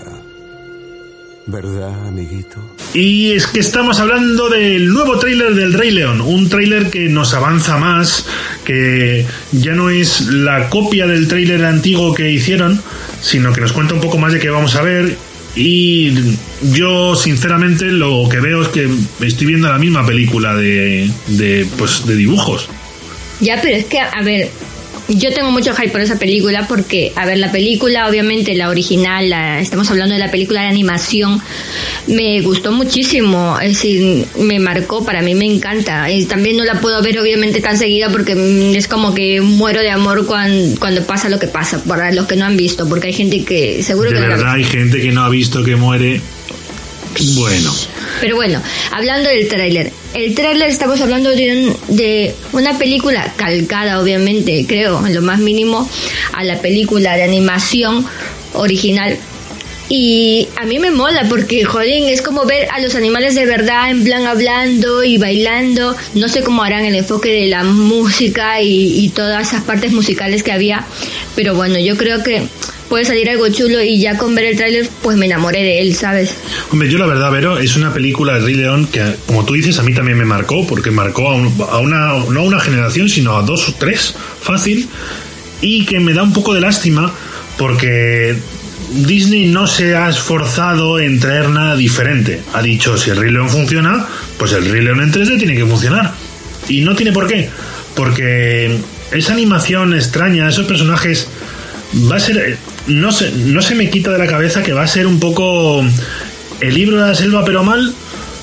[1.47, 2.57] ¿Verdad, amiguito?
[2.95, 7.35] Y es que estamos hablando del nuevo tráiler del Rey León, un tráiler que nos
[7.35, 8.25] avanza más,
[8.63, 12.81] que ya no es la copia del tráiler antiguo que hicieron,
[13.21, 15.15] sino que nos cuenta un poco más de qué vamos a ver.
[15.55, 16.13] Y
[16.73, 18.89] yo sinceramente lo que veo es que
[19.21, 22.67] estoy viendo la misma película de, de, pues, de dibujos.
[23.39, 24.49] Ya, pero es que, a ver,
[25.07, 29.29] yo tengo mucho hype por esa película porque, a ver, la película, obviamente la original,
[29.29, 31.41] la- estamos hablando de la película de animación,
[32.07, 36.09] me gustó muchísimo, es decir, me marcó, para mí me encanta.
[36.09, 38.33] Y también no la puedo ver, obviamente, tan seguida porque
[38.75, 42.35] es como que muero de amor cuando, cuando pasa lo que pasa, para los que
[42.35, 44.63] no han visto, porque hay gente que seguro De que no la ha verdad hay
[44.63, 46.21] gente que no ha visto que muere.
[47.35, 47.73] Bueno,
[48.21, 49.91] Pero bueno, hablando del tráiler.
[50.13, 51.51] El tráiler estamos hablando de,
[51.87, 55.89] un- de una película calcada, obviamente, creo, en lo más mínimo,
[56.33, 58.05] a la película de animación
[58.53, 59.17] original.
[59.87, 63.91] Y a mí me mola porque, jodín, es como ver a los animales de verdad
[63.91, 65.95] en plan hablando y bailando.
[66.15, 70.41] No sé cómo harán el enfoque de la música y, y todas esas partes musicales
[70.41, 70.85] que había.
[71.35, 72.47] Pero bueno, yo creo que
[72.89, 75.95] puede salir algo chulo y ya con ver el tráiler pues me enamoré de él,
[75.95, 76.35] ¿sabes?
[76.71, 79.77] Hombre, yo la verdad, Vero, es una película de Rey León que, como tú dices,
[79.79, 83.09] a mí también me marcó, porque marcó a, un- a una, no a una generación,
[83.09, 84.87] sino a dos o tres, fácil,
[85.61, 87.11] y que me da un poco de lástima,
[87.57, 88.35] porque
[88.91, 92.41] Disney no se ha esforzado en traer nada diferente.
[92.53, 94.05] Ha dicho, si el Rey León funciona,
[94.37, 96.13] pues el Rey León en 3D tiene que funcionar.
[96.69, 97.49] Y no tiene por qué,
[97.95, 98.77] porque
[99.11, 101.27] esa animación extraña, esos personajes
[102.11, 104.83] va a ser eh, no se, no se me quita de la cabeza que va
[104.83, 105.83] a ser un poco
[106.61, 107.93] el libro de la selva pero mal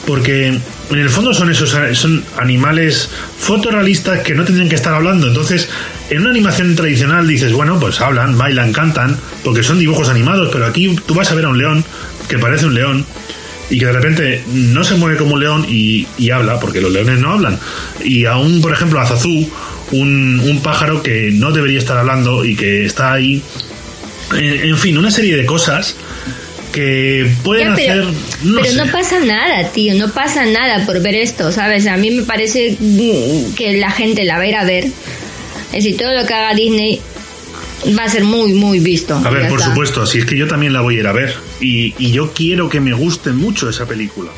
[0.07, 5.29] porque en el fondo son esos son animales fotorrealistas que no tendrían que estar hablando
[5.29, 5.69] entonces
[6.11, 10.67] en una animación tradicional dices bueno pues hablan bailan cantan porque son dibujos animados pero
[10.67, 11.85] aquí tú vas a ver a un león
[12.29, 13.07] que parece un león
[13.71, 16.93] y que de repente no se mueve como un león y, y habla, porque los
[16.93, 17.59] leones no hablan.
[18.05, 19.07] Y aún, por ejemplo, a
[19.92, 23.42] un, un pájaro que no debería estar hablando y que está ahí.
[24.35, 25.94] En, en fin, una serie de cosas
[26.72, 28.14] que pueden Ya, pero, hacer.
[28.44, 28.76] No pero sé.
[28.85, 31.87] no pasa nada, tío, no pasa nada por ver esto, ¿sabes?
[31.87, 32.76] A mí me parece
[33.57, 34.85] que la gente la va a ir a ver.
[34.87, 37.00] Es decir, todo lo que haga Disney
[37.98, 39.14] va a ser muy, muy visto.
[39.22, 39.70] A ver, por está.
[39.70, 41.35] supuesto, si es que yo también la voy a ir a ver.
[41.61, 44.31] Y, y yo quiero que me guste mucho esa película.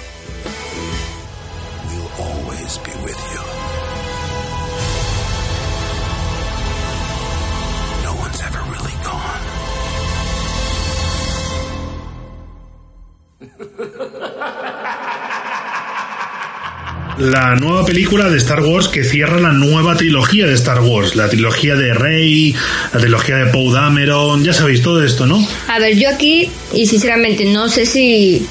[17.24, 21.28] La nueva película de Star Wars que cierra la nueva trilogía de Star Wars, la
[21.28, 22.54] trilogía de Rey,
[22.92, 25.46] la trilogía de Poe Dameron, ya sabéis todo esto, ¿no?
[25.68, 28.46] A ver, yo aquí, y sinceramente no sé si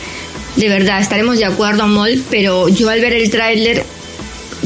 [0.56, 3.86] de verdad estaremos de acuerdo, Mol, pero yo al ver el tráiler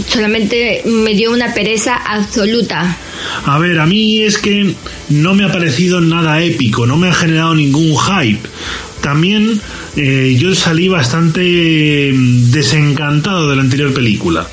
[0.07, 2.97] solamente me dio una pereza absoluta.
[3.45, 4.75] A ver, a mí es que
[5.09, 8.47] no me ha parecido nada épico, no me ha generado ningún hype.
[9.01, 9.59] También
[9.95, 14.47] eh, yo salí bastante mm, desencantado de la anterior película.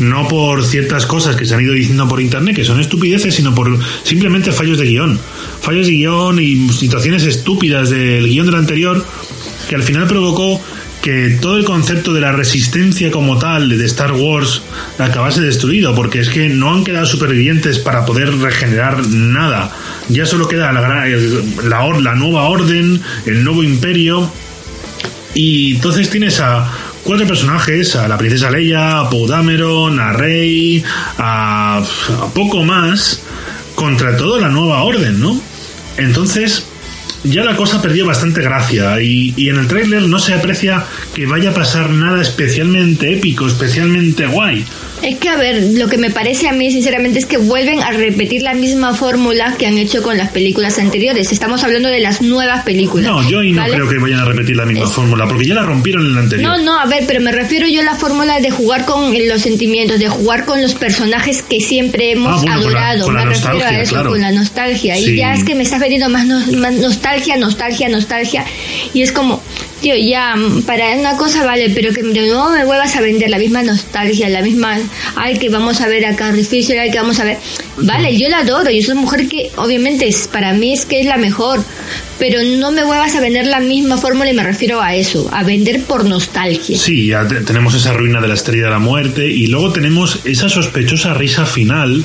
[0.00, 3.54] No por ciertas cosas que se han ido diciendo por internet, que son estupideces, sino
[3.54, 5.20] por simplemente fallos de guion.
[5.60, 9.04] Fallos de guion y situaciones estúpidas del guion del anterior
[9.68, 10.60] que al final provocó
[11.04, 14.62] que todo el concepto de la resistencia como tal de Star Wars
[14.98, 19.70] acabase destruido, porque es que no han quedado supervivientes para poder regenerar nada.
[20.08, 24.32] Ya solo queda la, la, nueva orden, el nuevo imperio,
[25.34, 30.82] y entonces tienes a cuatro personajes, a la princesa Leia, a Poe Dameron, a Rey,
[31.18, 33.20] a, a poco más,
[33.74, 35.38] contra toda la nueva orden, ¿no?
[35.98, 36.64] Entonces,
[37.24, 41.26] ya la cosa perdió bastante gracia y, y en el tráiler no se aprecia que
[41.26, 44.64] vaya a pasar nada especialmente épico, especialmente guay.
[45.02, 47.90] Es que, a ver, lo que me parece a mí, sinceramente, es que vuelven a
[47.90, 51.30] repetir la misma fórmula que han hecho con las películas anteriores.
[51.30, 53.06] Estamos hablando de las nuevas películas.
[53.12, 53.74] No, yo ahí no ¿vale?
[53.74, 56.20] creo que vayan a repetir la misma Es- fórmula, porque ya la rompieron en la
[56.20, 56.48] anterior.
[56.58, 59.42] No, no, a ver, pero me refiero yo a la fórmula de jugar con los
[59.42, 63.04] sentimientos, de jugar con los personajes que siempre hemos Ah, bueno, con la- adorado.
[63.04, 64.10] con la me refiero a eso, claro.
[64.10, 64.96] con la nostalgia.
[64.96, 65.10] Sí.
[65.10, 68.44] Y ya es que me estás vendiendo más, no- más nostalgia, nostalgia, nostalgia.
[68.94, 69.42] Y es como,
[69.84, 73.38] tío, ya, mm, para una cosa vale, pero que nuevo me vuelvas a vender la
[73.38, 74.78] misma nostalgia, la misma,
[75.14, 77.36] ay, que vamos a ver a Carrie Fisher, ay, que vamos a ver.
[77.76, 81.00] Vale, yo la adoro, yo soy una mujer que obviamente es, para mí es que
[81.00, 81.62] es la mejor.
[82.18, 85.42] Pero no me vuelvas a vender la misma fórmula y me refiero a eso, a
[85.42, 86.78] vender por nostalgia.
[86.78, 90.20] Sí, ya te- tenemos esa ruina de la estrella de la muerte y luego tenemos
[90.24, 92.04] esa sospechosa risa final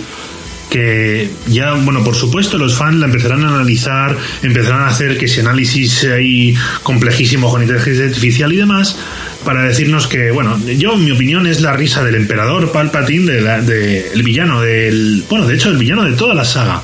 [0.70, 5.26] que ya, bueno, por supuesto los fans la empezarán a analizar, empezarán a hacer que
[5.26, 6.54] ese análisis ahí
[6.84, 8.96] complejísimo con inteligencia artificial y demás
[9.44, 13.62] para decirnos que, bueno, yo mi opinión es la risa del emperador Palpatine, de la-
[13.62, 16.84] de- villano del, bueno, de hecho el villano de toda la saga,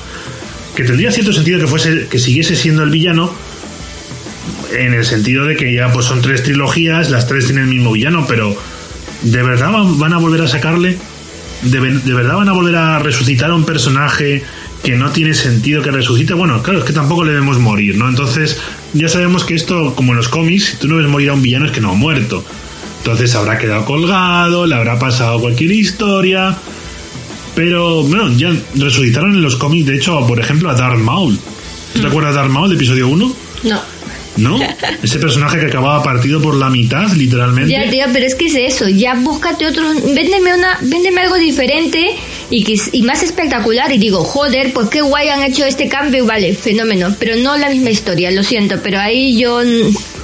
[0.74, 3.32] que tendría cierto sentido que fuese, que siguiese siendo el villano,
[4.76, 7.92] en el sentido de que ya pues son tres trilogías, las tres tienen el mismo
[7.92, 8.56] villano, pero
[9.22, 10.98] ¿de verdad van a volver a sacarle?
[11.62, 14.42] ¿De, de verdad van a volver a resucitar a un personaje
[14.82, 16.34] que no tiene sentido que resucite?
[16.34, 18.08] Bueno, claro, es que tampoco le vemos morir, ¿no?
[18.08, 18.58] Entonces,
[18.92, 21.42] ya sabemos que esto, como en los cómics, si tú no ves morir a un
[21.42, 22.44] villano es que no ha muerto.
[22.98, 26.56] Entonces habrá quedado colgado, le habrá pasado cualquier historia.
[27.54, 31.38] Pero, bueno, ya resucitaron en los cómics, de hecho, por ejemplo, a Darth Maul.
[31.94, 33.36] ¿Tú ¿Te acuerdas de Darth Maul de episodio 1?
[33.64, 33.80] No.
[34.36, 34.58] ¿No?
[35.02, 37.70] Ese personaje que acababa partido por la mitad, literalmente.
[37.70, 38.88] Ya, tío, pero es que es eso.
[38.88, 39.82] Ya búscate otro.
[40.14, 42.10] Véndeme, una, véndeme algo diferente
[42.50, 43.92] y, que, y más espectacular.
[43.92, 46.26] Y digo, joder, pues qué guay han hecho este cambio.
[46.26, 47.14] Vale, fenómeno.
[47.18, 48.80] Pero no la misma historia, lo siento.
[48.82, 49.60] Pero ahí yo,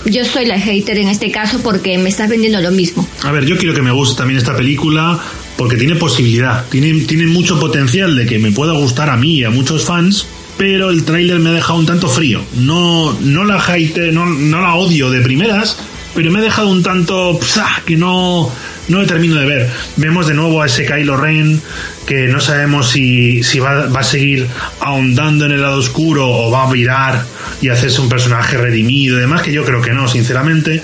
[0.07, 3.07] yo soy la hater en este caso porque me estás vendiendo lo mismo.
[3.22, 5.20] A ver, yo quiero que me guste también esta película
[5.57, 9.44] porque tiene posibilidad, tiene, tiene mucho potencial de que me pueda gustar a mí y
[9.44, 10.27] a muchos fans,
[10.62, 12.40] pero el tráiler me ha dejado un tanto frío.
[12.55, 15.77] No, no la hate, no, no la odio de primeras,
[16.14, 17.40] pero me ha dejado un tanto
[17.85, 18.48] que no,
[18.87, 19.70] no termino de ver.
[19.96, 21.61] Vemos de nuevo a ese Kylo Ren
[22.07, 24.46] que no sabemos si, si va, va a seguir
[24.79, 27.27] ahondando en el lado oscuro o va a virar
[27.61, 30.81] y hacerse un personaje redimido y demás, que yo creo que no, sinceramente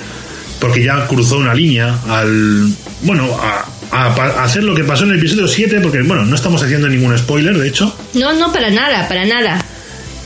[0.58, 5.18] porque ya cruzó una línea al bueno a, a hacer lo que pasó en el
[5.18, 9.06] episodio 7 porque bueno no estamos haciendo ningún spoiler de hecho No, no, para nada,
[9.08, 9.64] para nada.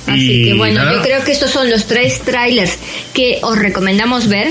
[0.06, 0.94] Así Y que bueno, nada.
[0.96, 2.72] yo creo que estos son los tres trailers
[3.14, 4.48] que os recomendamos ver.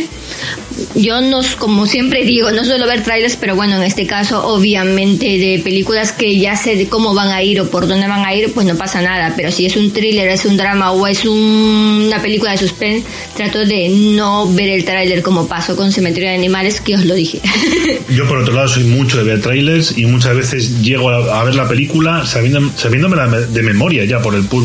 [0.95, 5.25] Yo no, como siempre digo, no suelo ver trailers, pero bueno, en este caso, obviamente,
[5.25, 8.33] de películas que ya sé de cómo van a ir o por dónde van a
[8.33, 9.33] ir, pues no pasa nada.
[9.35, 13.05] Pero si es un thriller, es un drama o es un- una película de suspense,
[13.35, 17.13] trato de no ver el trailer como pasó con Cementerio de Animales, que os lo
[17.15, 17.39] dije.
[18.09, 21.55] yo por otro lado soy mucho de ver trailers y muchas veces llego a, ver
[21.55, 24.63] la película sabiendo, sabiéndomela de memoria ya por el, por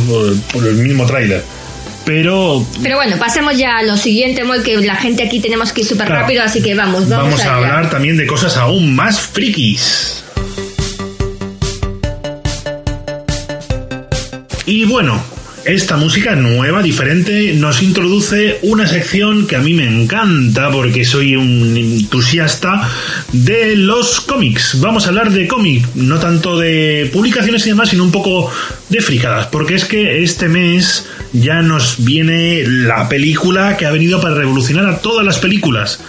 [0.52, 1.42] por el mismo trailer
[2.06, 5.82] pero Pero bueno, pasemos ya a lo siguiente, Moy, que la gente aquí tenemos que
[5.82, 6.22] ir súper Claro.
[6.22, 7.56] rápido, así que vamos, vamos, vamos a allá.
[7.56, 10.22] hablar también de cosas aún más frikis
[14.64, 15.20] Y bueno,
[15.66, 21.34] esta música nueva, diferente, nos introduce una sección que a mí me encanta porque soy
[21.34, 22.88] un entusiasta
[23.32, 24.80] de los cómics.
[24.80, 28.50] Vamos a hablar de cómic, no tanto de publicaciones y demás, sino un poco
[28.88, 34.20] de fricadas, porque es que este mes ya nos viene la película que ha venido
[34.20, 36.00] para revolucionar a todas las películas.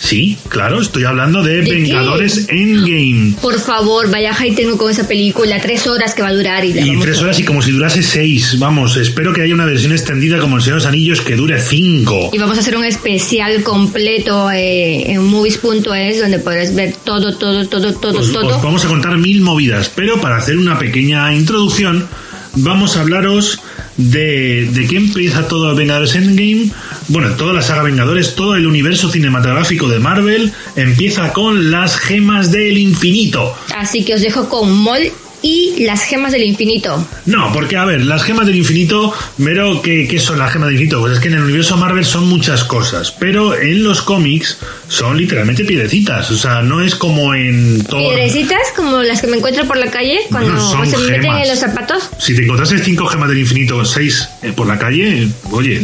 [0.00, 1.70] Sí, claro, estoy hablando de, ¿De qué?
[1.72, 3.34] Vengadores Endgame.
[3.42, 7.00] Por favor, vaya tengo con esa película, tres horas que va a durar y Y
[7.00, 8.58] tres horas y como si durase seis.
[8.58, 11.60] Vamos, espero que haya una versión extendida como el Señor de los Anillos que dure
[11.60, 12.30] cinco.
[12.32, 17.66] Y vamos a hacer un especial completo eh, en movies.es donde podrás ver todo, todo,
[17.68, 18.56] todo, todo, Os, todo.
[18.56, 22.06] os vamos a contar mil movidas, pero para hacer una pequeña introducción,
[22.54, 23.60] vamos a hablaros
[23.96, 26.70] de, de qué empieza todo Vengadores Endgame.
[27.08, 32.50] Bueno, toda la saga Vengadores, todo el universo cinematográfico de Marvel empieza con las gemas
[32.50, 33.56] del infinito.
[33.76, 37.06] Así que os dejo con Mol y las gemas del infinito.
[37.26, 40.76] No, porque a ver, las gemas del infinito, mero, ¿qué, qué son las gemas del
[40.76, 41.00] infinito?
[41.00, 45.16] Pues es que en el universo Marvel son muchas cosas, pero en los cómics son
[45.16, 48.00] literalmente piedecitas, o sea, no es como en Thor.
[48.00, 51.48] Piedrecitas como las que me encuentro por la calle cuando son se me meten en
[51.48, 52.10] los zapatos.
[52.18, 55.82] Si te encontrases cinco gemas del infinito, seis eh, por la calle, oye,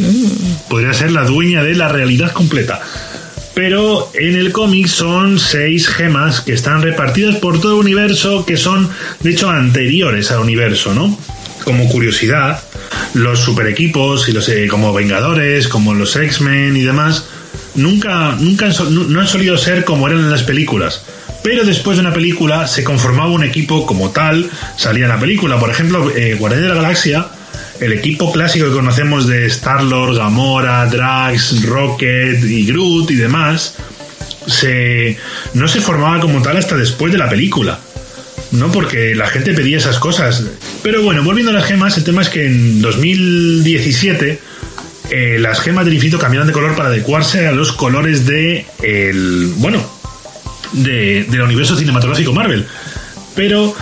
[0.68, 2.80] podría ser la dueña de la realidad completa.
[3.54, 8.56] Pero en el cómic son seis gemas que están repartidas por todo el universo, que
[8.56, 8.90] son,
[9.20, 11.16] de hecho, anteriores al universo, ¿no?
[11.64, 12.62] como curiosidad,
[13.14, 17.24] los super equipos y los eh, como Vengadores, como los X-Men y demás,
[17.74, 18.74] nunca, nunca han
[19.10, 21.02] no han solido ser como eran en las películas.
[21.42, 25.58] Pero después de una película se conformaba un equipo como tal, salía la película.
[25.58, 27.26] Por ejemplo, eh, Guardianes de la Galaxia,
[27.80, 33.74] el equipo clásico que conocemos de Star-Lord, Gamora, Drax, Rocket y Groot y demás,
[34.46, 35.18] se,
[35.54, 37.78] no se formaba como tal hasta después de la película.
[38.52, 40.44] No porque la gente pedía esas cosas.
[40.82, 44.38] Pero bueno, volviendo a las gemas, el tema es que en 2017
[45.10, 49.52] eh, las gemas del infinito cambiaron de color para adecuarse a los colores de el
[49.56, 49.84] bueno
[50.72, 52.66] de, del universo cinematográfico Marvel.
[53.34, 53.74] Pero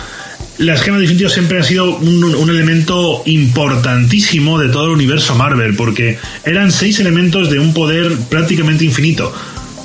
[0.57, 5.35] las gemas del infinito siempre han sido un, un elemento importantísimo de todo el universo
[5.35, 9.33] Marvel, porque eran seis elementos de un poder prácticamente infinito.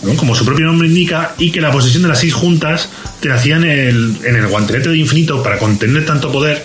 [0.03, 0.15] ¿no?
[0.15, 2.89] como su propio nombre indica, y que la posesión de las seis juntas
[3.21, 6.65] te hacían el, en el guantelete de infinito para contener tanto poder,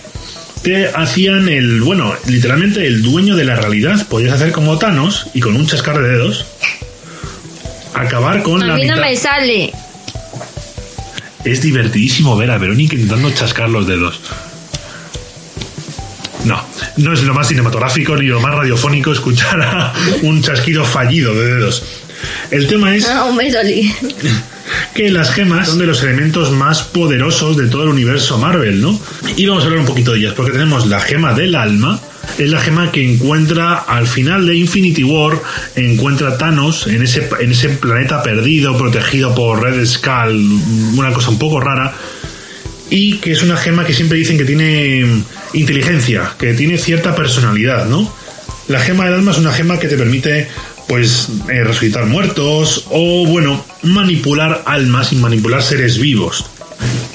[0.62, 4.08] te hacían el, bueno, literalmente el dueño de la realidad.
[4.08, 6.46] Podías hacer como Thanos y con un chascar de dedos
[7.94, 9.72] acabar con A la mí no me sale.
[11.44, 14.20] Es divertidísimo ver a Verónica intentando chascar los dedos.
[16.46, 16.62] No,
[16.98, 21.56] no es lo más cinematográfico ni lo más radiofónico escuchar a un chasquido fallido de
[21.56, 21.84] dedos.
[22.52, 23.26] El tema es Ah,
[24.94, 29.00] que las gemas son de los elementos más poderosos de todo el universo Marvel, ¿no?
[29.36, 32.00] Y vamos a hablar un poquito de ellas, porque tenemos la gema del alma,
[32.38, 35.40] es la gema que encuentra al final de Infinity War,
[35.76, 40.60] encuentra Thanos en ese, en ese planeta perdido, protegido por Red Skull,
[40.98, 41.94] una cosa un poco rara,
[42.90, 47.88] y que es una gema que siempre dicen que tiene inteligencia, que tiene cierta personalidad,
[47.88, 48.12] ¿no?
[48.68, 50.48] La gema del alma es una gema que te permite
[50.88, 56.46] pues eh, resucitar muertos o bueno, manipular almas y manipular seres vivos.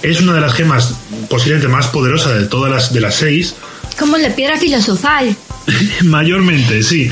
[0.02, 0.94] Es una de las gemas
[1.28, 3.54] posiblemente más poderosas de todas las de las seis,
[3.98, 5.36] Como la piedra filosofal.
[6.02, 7.10] mayormente, sí.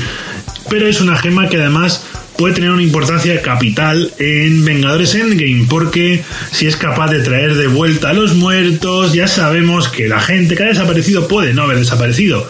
[0.69, 2.03] Pero es una gema que además
[2.37, 7.67] puede tener una importancia capital en Vengadores Endgame, porque si es capaz de traer de
[7.67, 11.79] vuelta a los muertos, ya sabemos que la gente que ha desaparecido puede no haber
[11.79, 12.49] desaparecido.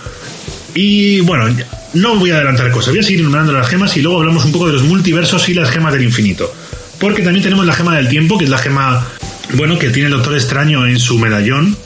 [0.74, 1.56] Y bueno,
[1.94, 4.52] no voy a adelantar cosas, voy a seguir enumerando las gemas y luego hablamos un
[4.52, 6.54] poco de los multiversos y las gemas del infinito.
[7.00, 9.06] Porque también tenemos la gema del tiempo, que es la gema,
[9.54, 11.78] bueno, que tiene el Doctor Extraño en su medallón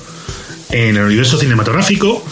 [0.71, 2.25] en el universo cinematográfico,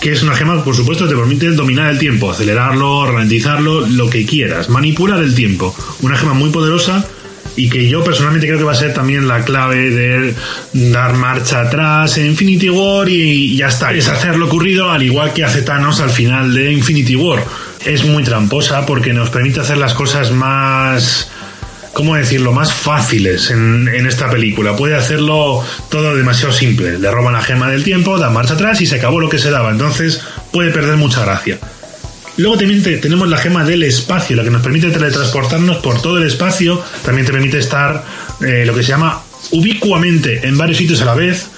[0.00, 4.24] que es una gema, por supuesto, te permite dominar el tiempo, acelerarlo, ralentizarlo, lo que
[4.26, 5.74] quieras, manipular el tiempo.
[6.02, 7.04] Una gema muy poderosa
[7.56, 10.34] y que yo personalmente creo que va a ser también la clave de
[10.72, 13.92] dar marcha atrás en Infinity War y ya está.
[13.92, 17.44] Es hacer lo ocurrido al igual que hace Thanos al final de Infinity War.
[17.84, 21.28] Es muy tramposa porque nos permite hacer las cosas más
[21.98, 24.76] ¿cómo decirlo?, más fáciles en, esta película.
[24.76, 26.96] Puede hacerlo todo demasiado simple.
[26.96, 29.50] Le roban la gema del tiempo, da marcha atrás y se acabó lo que se
[29.50, 29.72] daba.
[29.72, 30.20] Entonces
[30.52, 31.58] puede perder mucha gracia.
[32.36, 36.18] Luego también te- tenemos la gema del espacio, la que nos permite teletransportarnos por todo
[36.18, 36.80] el espacio.
[37.04, 38.04] También te permite estar
[38.46, 41.48] eh, lo que se llama ubicuamente en varios sitios a la vez.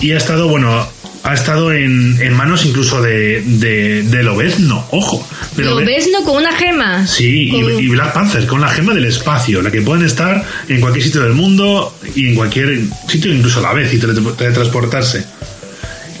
[0.00, 0.88] Y ha estado, bueno,
[1.24, 5.26] ha estado en, en manos incluso de, de, de Lobezno, ojo.
[5.56, 6.22] de ¿Lo Lobe- ves, no?
[6.22, 7.06] Con una gema.
[7.06, 10.44] Sí, y, Con- y Black Panther, con la gema del espacio, la que pueden estar
[10.68, 14.14] en cualquier sitio del mundo y en cualquier sitio incluso a la vez y tele-
[14.36, 15.24] teletransportarse.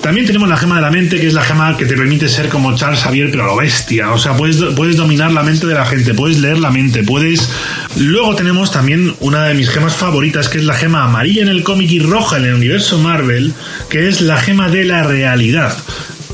[0.00, 2.50] También tenemos la gema de la mente, que es la gema que te permite ser
[2.50, 4.12] como Charles Xavier, pero a lo bestia.
[4.12, 7.48] O sea, puedes, puedes dominar la mente de la gente, puedes leer la mente, puedes...
[7.96, 11.62] Luego tenemos también una de mis gemas favoritas, que es la gema amarilla en el
[11.62, 13.54] cómic y roja en el universo Marvel,
[13.88, 15.76] que es la gema de la realidad.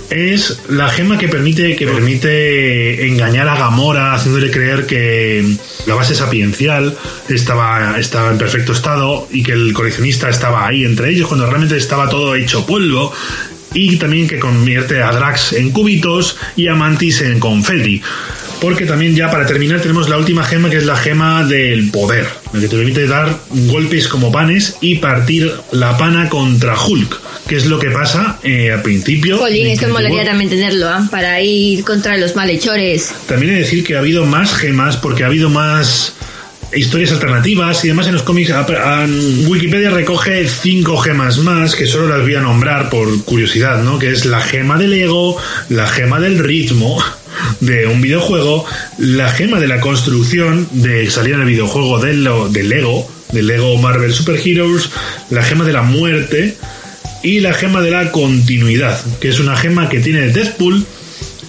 [0.08, 6.14] Es la gema que permite, que permite engañar a Gamora, haciéndole creer que la base
[6.14, 6.96] sapiencial
[7.28, 11.76] estaba, estaba en perfecto estado y que el coleccionista estaba ahí entre ellos, cuando realmente
[11.76, 13.12] estaba todo hecho polvo.
[13.72, 18.02] Y también que convierte a Drax en cubitos y a Mantis en confeti.
[18.60, 22.26] Porque también ya para terminar tenemos la última gema que es la gema del poder,
[22.52, 27.56] la que te permite dar golpes como panes y partir la pana contra Hulk, que
[27.56, 29.38] es lo que pasa eh, al principio.
[29.38, 31.08] Jolín, esto molaría también tenerlo, ¿ah?
[31.10, 33.12] Para ir contra los malhechores.
[33.26, 36.14] También he de decir que ha habido más gemas porque ha habido más
[36.74, 38.52] historias alternativas y demás en los cómics.
[39.46, 43.98] Wikipedia recoge cinco gemas más que solo las voy a nombrar por curiosidad, ¿no?
[43.98, 45.36] Que es la gema del ego,
[45.68, 47.02] la gema del ritmo
[47.60, 48.64] de un videojuego,
[48.98, 53.76] la gema de la construcción de salir en el videojuego del, del Lego, del Lego
[53.76, 54.90] Marvel Super Heroes,
[55.30, 56.56] la gema de la muerte
[57.22, 60.84] y la gema de la continuidad, que es una gema que tiene Deadpool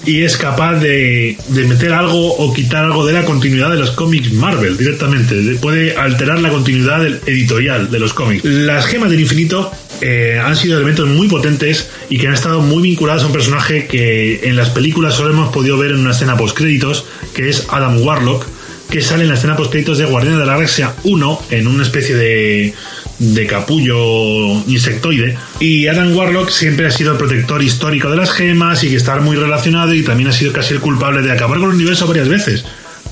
[0.06, 3.92] y es capaz de, de meter algo o quitar algo de la continuidad de los
[3.92, 5.36] cómics Marvel directamente.
[5.36, 8.44] De- Puede alterar la continuidad del editorial de los cómics.
[8.44, 12.82] Las gemas del infinito eh, han sido elementos muy potentes y que han estado muy
[12.82, 16.38] vinculados a un personaje que en las películas solo hemos podido ver en una escena
[16.38, 18.46] post créditos, que es Adam Warlock,
[18.90, 21.84] que sale en la escena post créditos de Guardianes de la Galaxia 1 en una
[21.84, 22.74] especie de
[23.22, 25.38] de capullo insectoide.
[25.60, 29.16] Y Adam Warlock siempre ha sido el protector histórico de las gemas y que está
[29.18, 32.28] muy relacionado y también ha sido casi el culpable de acabar con el universo varias
[32.28, 32.66] veces.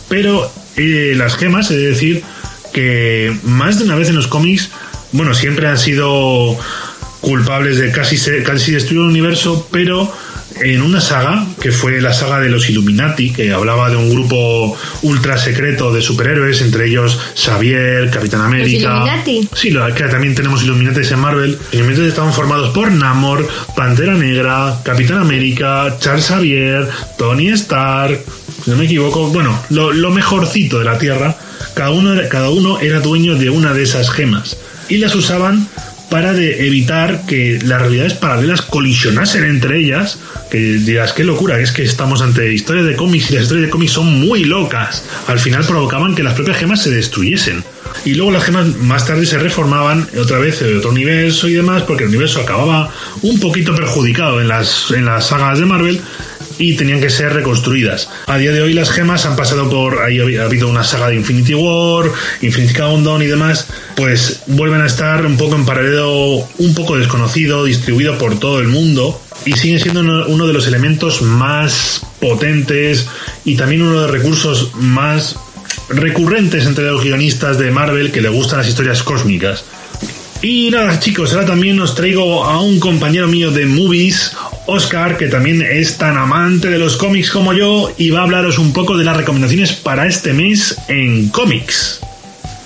[0.08, 2.24] Pero eh, las gemas, es decir,
[2.74, 4.72] que más de una vez en los cómics,
[5.12, 6.58] bueno, siempre han sido
[7.22, 10.12] culpables de casi, casi destruir el universo, pero
[10.62, 14.76] en una saga, que fue la saga de los Illuminati, que hablaba de un grupo
[15.04, 18.90] ultra secreto de superhéroes, entre ellos Xavier, Capitán América.
[18.90, 19.50] ¿Los Illuminati?
[19.54, 21.52] Sí, que también tenemos Illuminati en Marvel.
[21.52, 28.20] Los Illuminati estaban formados por Namor, Pantera Negra, Capitán América, Charles Xavier, Tony Stark,
[28.64, 31.38] si no me equivoco, bueno, lo, lo mejorcito de la Tierra.
[31.74, 34.58] Cada uno, cada uno era dueño de una de esas gemas
[34.90, 35.68] y las usaban
[36.10, 40.18] para de evitar que las realidades paralelas colisionasen entre ellas.
[40.50, 43.72] Que dirás, qué locura, es que estamos ante historias de cómics y las historias de
[43.72, 45.06] cómics son muy locas.
[45.28, 47.64] Al final provocaban que las propias gemas se destruyesen.
[48.06, 51.84] Y luego las gemas más tarde se reformaban otra vez de otro universo y demás,
[51.84, 56.02] porque el universo acababa un poquito perjudicado en las, en las sagas de Marvel
[56.60, 58.10] y tenían que ser reconstruidas.
[58.28, 61.16] A día de hoy las gemas han pasado por, ahí ha habido una saga de
[61.16, 66.76] Infinity War, Infinity Countdown y demás, pues vuelven a estar un poco en paralelo, un
[66.76, 72.02] poco desconocido, distribuido por todo el mundo y siguen siendo uno de los elementos más
[72.20, 73.08] potentes
[73.46, 75.38] y también uno de los recursos más
[75.88, 79.64] recurrentes entre los guionistas de Marvel que le gustan las historias cósmicas.
[80.42, 84.32] Y nada, chicos, ahora también os traigo a un compañero mío de movies,
[84.70, 88.58] Oscar, que también es tan amante de los cómics como yo, y va a hablaros
[88.58, 92.02] un poco de las recomendaciones para este mes en cómics.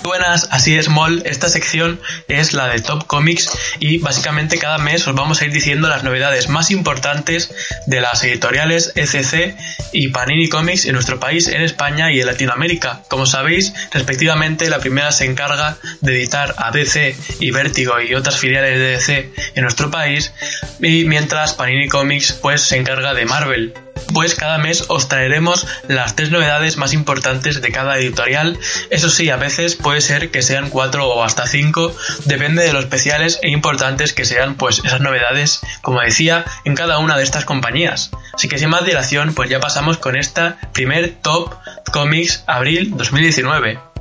[0.04, 1.22] Buenas, así es Mol.
[1.24, 1.98] Esta sección
[2.28, 3.50] es la de Top Comics
[3.80, 7.50] y básicamente cada mes os vamos a ir diciendo las novedades más importantes
[7.86, 9.56] de las editoriales ECC
[9.92, 13.00] y Panini Comics en nuestro país, en España y en Latinoamérica.
[13.08, 18.36] Como sabéis, respectivamente, la primera se encarga de editar a DC y Vértigo y otras
[18.36, 20.34] filiales de DC en nuestro país
[20.80, 26.16] y mientras Panini Comics pues se encarga de Marvel pues cada mes os traeremos las
[26.16, 28.58] tres novedades más importantes de cada editorial.
[28.90, 32.80] Eso sí, a veces puede ser que sean cuatro o hasta cinco, depende de lo
[32.80, 37.44] especiales e importantes que sean pues esas novedades, como decía, en cada una de estas
[37.44, 38.10] compañías.
[38.32, 41.54] Así que sin más dilación, pues ya pasamos con esta primer Top
[41.92, 43.93] Comics Abril 2019.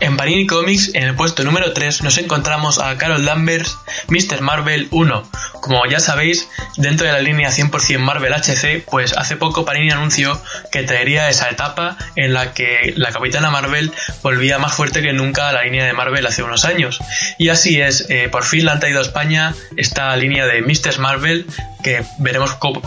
[0.00, 3.76] En Panini Comics, en el puesto número 3, nos encontramos a Carol Danvers,
[4.08, 4.40] Mr.
[4.40, 5.30] Marvel 1.
[5.60, 10.40] Como ya sabéis, dentro de la línea 100% Marvel HC, pues hace poco Panini anunció
[10.70, 15.48] que traería esa etapa en la que la Capitana Marvel volvía más fuerte que nunca
[15.48, 17.00] a la línea de Marvel hace unos años.
[17.38, 20.98] Y así es, eh, por fin la han traído a España esta línea de Mr.
[20.98, 21.46] Marvel,
[21.82, 22.80] que veremos cómo,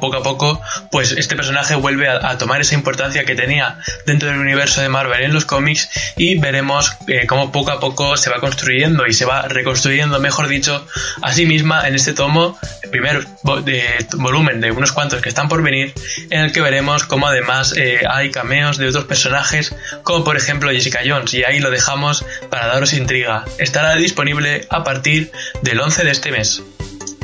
[0.00, 0.60] poco a poco
[0.90, 5.22] pues este personaje vuelve a, tomar esa importancia que tenía dentro del universo de Marvel
[5.22, 9.24] en los cómics y veremos eh, cómo poco a poco se va construyendo y se
[9.24, 10.86] va reconstruyendo, mejor dicho,
[11.22, 15.62] a sí misma en este tomo, el primer volumen de unos cuantos que están por
[15.62, 15.92] venir,
[16.30, 20.70] en el que veremos cómo además eh, hay cameos de otros personajes, como por ejemplo
[20.70, 23.44] Jessica Jones, y ahí lo dejamos para daros intriga.
[23.58, 25.30] Estará disponible a partir
[25.62, 26.62] del 11 de este mes.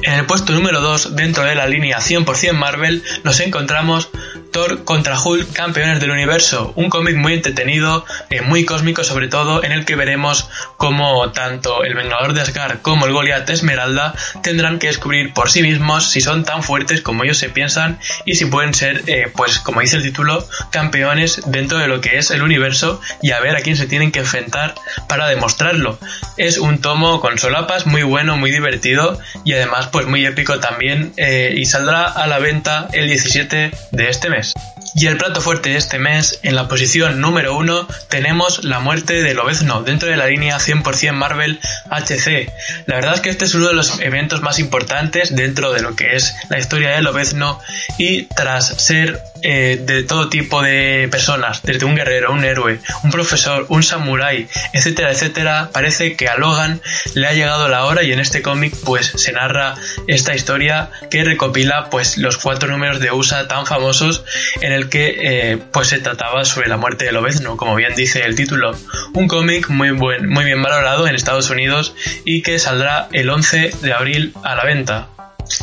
[0.02, 4.08] En el puesto número 2, dentro de la línea 100% Marvel, nos encontramos
[4.50, 9.62] Thor contra Hulk, campeones del universo, un cómic muy entretenido, eh, muy cósmico sobre todo,
[9.62, 14.78] en el que veremos cómo tanto el Vengador de Asgard como el Goliath Esmeralda tendrán
[14.78, 18.46] que descubrir por sí mismos si son tan fuertes como ellos se piensan y si
[18.46, 22.42] pueden ser, eh, pues como dice el título, campeones dentro de lo que es el
[22.42, 24.74] universo y a ver a quién se tienen que enfrentar
[25.08, 25.98] para demostrarlo.
[26.36, 31.12] Es un tomo con solapas muy bueno, muy divertido y además pues muy épico también
[31.16, 34.79] eh, y saldrá a la venta el 17 de este mes mes.
[34.94, 39.22] Y el plato fuerte de este mes, en la posición número 1, tenemos la muerte
[39.22, 41.60] de Lobezno dentro de la línea 100% Marvel
[41.90, 42.52] HC.
[42.86, 45.94] La verdad es que este es uno de los eventos más importantes dentro de lo
[45.94, 47.60] que es la historia de Lobezno
[47.98, 53.10] y tras ser eh, de todo tipo de personas, desde un guerrero, un héroe, un
[53.10, 56.80] profesor, un samurái, etcétera, etcétera, parece que a Logan
[57.14, 59.76] le ha llegado la hora y en este cómic pues se narra
[60.08, 64.24] esta historia que recopila pues los cuatro números de USA tan famosos
[64.60, 68.34] en que eh, pues se trataba sobre la muerte de Lobezno, como bien dice el
[68.34, 68.76] título.
[69.12, 73.72] Un cómic muy, buen, muy bien valorado en Estados Unidos y que saldrá el 11
[73.82, 75.08] de abril a la venta.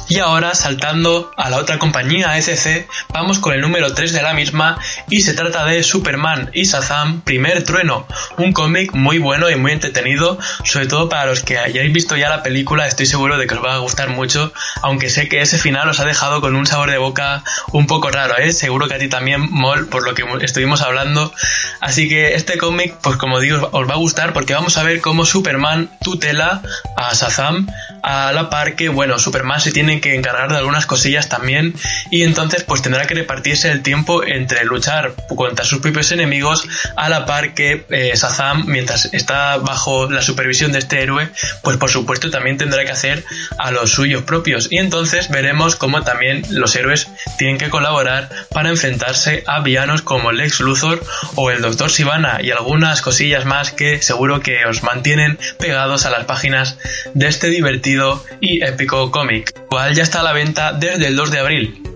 [0.10, 4.34] Y ahora, saltando a la otra compañía, ECC, vamos con el número 3 de la
[4.34, 4.78] misma
[5.10, 8.08] y se trata de Superman y Shazam, Primer Trueno,
[8.38, 12.30] un cómic muy bueno y muy entretenido, sobre todo para los que hayáis visto ya
[12.30, 15.58] la película, estoy seguro de que os va a gustar mucho, aunque sé que ese
[15.58, 18.52] final os ha dejado con un sabor de boca un poco raro, ¿eh?
[18.52, 21.34] Seguro que a ti también, Mol, por lo que estuvimos hablando.
[21.80, 25.02] Así que este cómic, pues como digo, os va a gustar porque vamos a ver
[25.02, 26.62] cómo Superman tutela
[26.96, 27.68] a Shazam
[28.04, 31.76] a la par que, bueno, Superman se tiene que encargar de algunas cosillas también
[32.10, 37.10] y entonces pues tendrá que repartirse el tiempo entre luchar contra sus propios enemigos a
[37.10, 41.30] la par que eh, Shazam, mientras está bajo la supervisión de este héroe,
[41.62, 43.24] pues por supuesto también tendrá que hacer
[43.60, 44.68] a los suyos propios.
[44.72, 47.08] Y entonces veremos cómo también los héroes
[47.38, 51.04] tienen que colaborar para enfrentarse a villanos como Lex Luthor
[51.36, 56.10] o el Doctor Sivana y algunas cosillas más que seguro que os mantienen pegados a
[56.10, 56.80] las páginas
[57.14, 61.32] de este divertido y épico cómic, cual ya está a la venta desde el 2
[61.32, 61.87] de abril.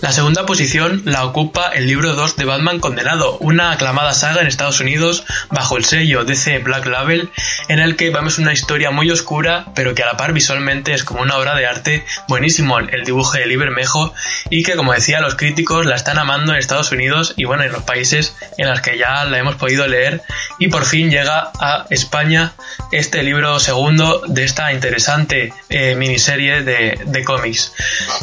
[0.00, 4.46] La segunda posición la ocupa el libro 2 de Batman Condenado, una aclamada saga en
[4.46, 7.30] Estados Unidos bajo el sello DC Black Label,
[7.68, 11.02] en el que vemos una historia muy oscura, pero que a la par visualmente es
[11.02, 14.14] como una obra de arte buenísimo el dibujo de Mejo
[14.50, 17.72] y que como decía los críticos la están amando en Estados Unidos y bueno en
[17.72, 20.22] los países en los que ya la hemos podido leer
[20.60, 22.52] y por fin llega a España
[22.92, 27.72] este libro segundo de esta interesante eh, miniserie de, cómics.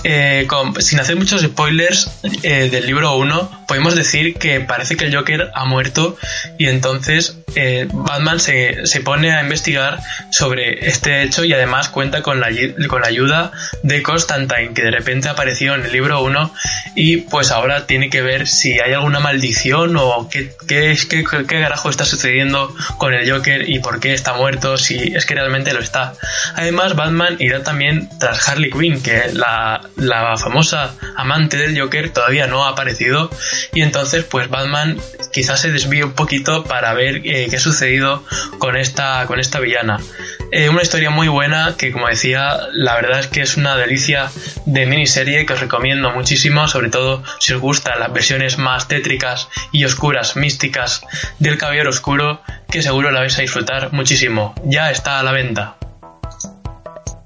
[0.04, 0.48] Eh,
[0.80, 2.08] sin hacer muchos spoilers
[2.44, 6.16] eh, del libro 1, podemos decir que parece que el Joker ha muerto
[6.60, 12.22] y entonces eh, Batman se, se, pone a investigar sobre este hecho y además cuenta
[12.22, 12.50] con la,
[12.88, 13.52] con la ayuda
[13.84, 16.54] de Constantine, que de repente apareció en el libro 1
[16.96, 21.62] y pues ahora tiene que ver si hay alguna maldición o qué, qué, qué, qué
[21.62, 25.74] carajo está sucediendo con el Joker y por qué está muerto, si es que realmente
[25.74, 26.14] lo está.
[26.56, 32.48] Además, Batman irá también tras Harley Quinn, que la, la famosa amante del Joker todavía
[32.48, 33.30] no ha aparecido
[33.74, 34.98] y entonces pues Batman
[35.32, 38.24] quizás se desvíe un poquito para ver eh, qué ha sucedido
[38.60, 40.00] con esta, con esta villana.
[40.52, 44.30] Eh, una historia muy buena que como decía la verdad es que es una delicia
[44.66, 49.50] de miniserie que os recomiendo muchísimo sobre todo si os gustan las versiones más tétricas
[49.72, 51.02] y oscuras, místicas
[51.40, 54.54] del Caballero Oscuro que seguro la vais a disfrutar muchísimo.
[54.66, 55.78] Ya está a la venta.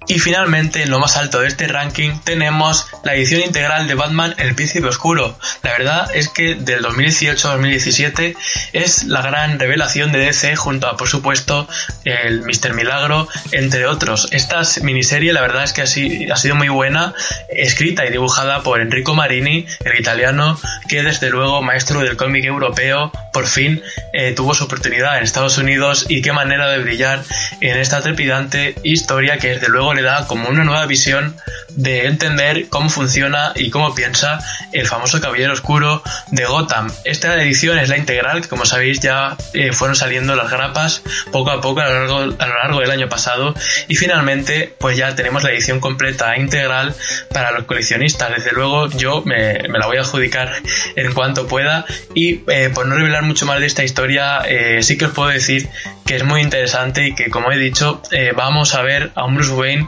[0.09, 4.33] Y finalmente, en lo más alto de este ranking, tenemos la edición integral de Batman
[4.39, 5.37] El Príncipe Oscuro.
[5.61, 8.35] La verdad es que del 2018 a 2017
[8.73, 11.67] es la gran revelación de DC junto a, por supuesto,
[12.05, 12.73] el Mr.
[12.73, 14.29] Milagro, entre otros.
[14.31, 17.13] Esta miniserie, la verdad es que ha sido muy buena,
[17.47, 23.11] escrita y dibujada por Enrico Marini, el italiano, que desde luego, maestro del cómic europeo,
[23.31, 23.81] por fin
[24.13, 27.23] eh, tuvo su oportunidad en Estados Unidos y qué manera de brillar
[27.61, 31.35] en esta trepidante historia que desde luego da como una nueva visión
[31.69, 34.39] de entender cómo funciona y cómo piensa
[34.71, 36.01] el famoso Caballero Oscuro
[36.31, 36.91] de Gotham.
[37.05, 41.01] Esta edición es la integral, como sabéis ya eh, fueron saliendo las grapas
[41.31, 43.53] poco a poco a lo, largo, a lo largo del año pasado
[43.87, 46.95] y finalmente pues ya tenemos la edición completa e integral
[47.31, 48.29] para los coleccionistas.
[48.35, 50.51] Desde luego yo me, la voy a adjudicar
[50.95, 54.97] en cuanto pueda y eh, por no revelar mucho más de esta historia eh, sí
[54.97, 55.69] que os puedo decir
[56.05, 58.01] que es muy interesante y que como he dicho
[58.35, 59.87] vamos a ver a un Bruce Wayne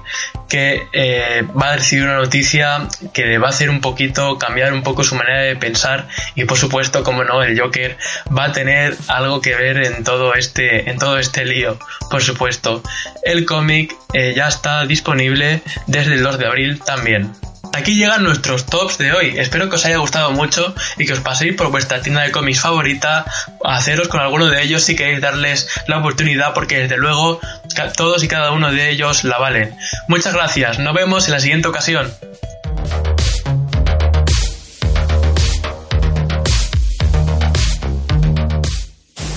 [0.51, 4.73] que eh, va a recibir una noticia que le va a hacer un poquito cambiar
[4.73, 7.97] un poco su manera de pensar y por supuesto como no el Joker
[8.37, 11.79] va a tener algo que ver en todo este en todo este lío
[12.09, 12.83] por supuesto.
[13.23, 17.31] El cómic eh, ya está disponible desde el 2 de abril también
[17.73, 19.33] Aquí llegan nuestros tops de hoy.
[19.37, 22.59] Espero que os haya gustado mucho y que os paséis por vuestra tienda de cómics
[22.59, 23.25] favorita
[23.63, 27.39] a haceros con alguno de ellos si queréis darles la oportunidad porque desde luego
[27.95, 29.73] todos y cada uno de ellos la valen.
[30.07, 32.11] Muchas gracias, nos vemos en la siguiente ocasión.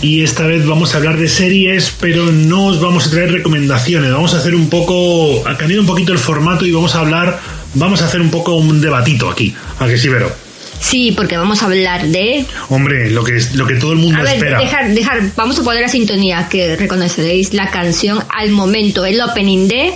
[0.02, 4.12] Y esta vez vamos a hablar de series, pero no os vamos a traer recomendaciones.
[4.12, 7.40] Vamos a hacer un poco, a cambiar un poquito el formato y vamos a hablar
[7.74, 9.54] vamos a hacer un poco un debatito aquí.
[9.78, 10.32] ¿A que sí, Vero?
[10.80, 12.44] Sí, porque vamos a hablar de...
[12.68, 14.58] Hombre, lo que, lo que todo el mundo a ver, espera.
[14.58, 19.66] Dejar, dejar, vamos a poner la sintonía que reconoceréis la canción al momento, el opening
[19.66, 19.94] de...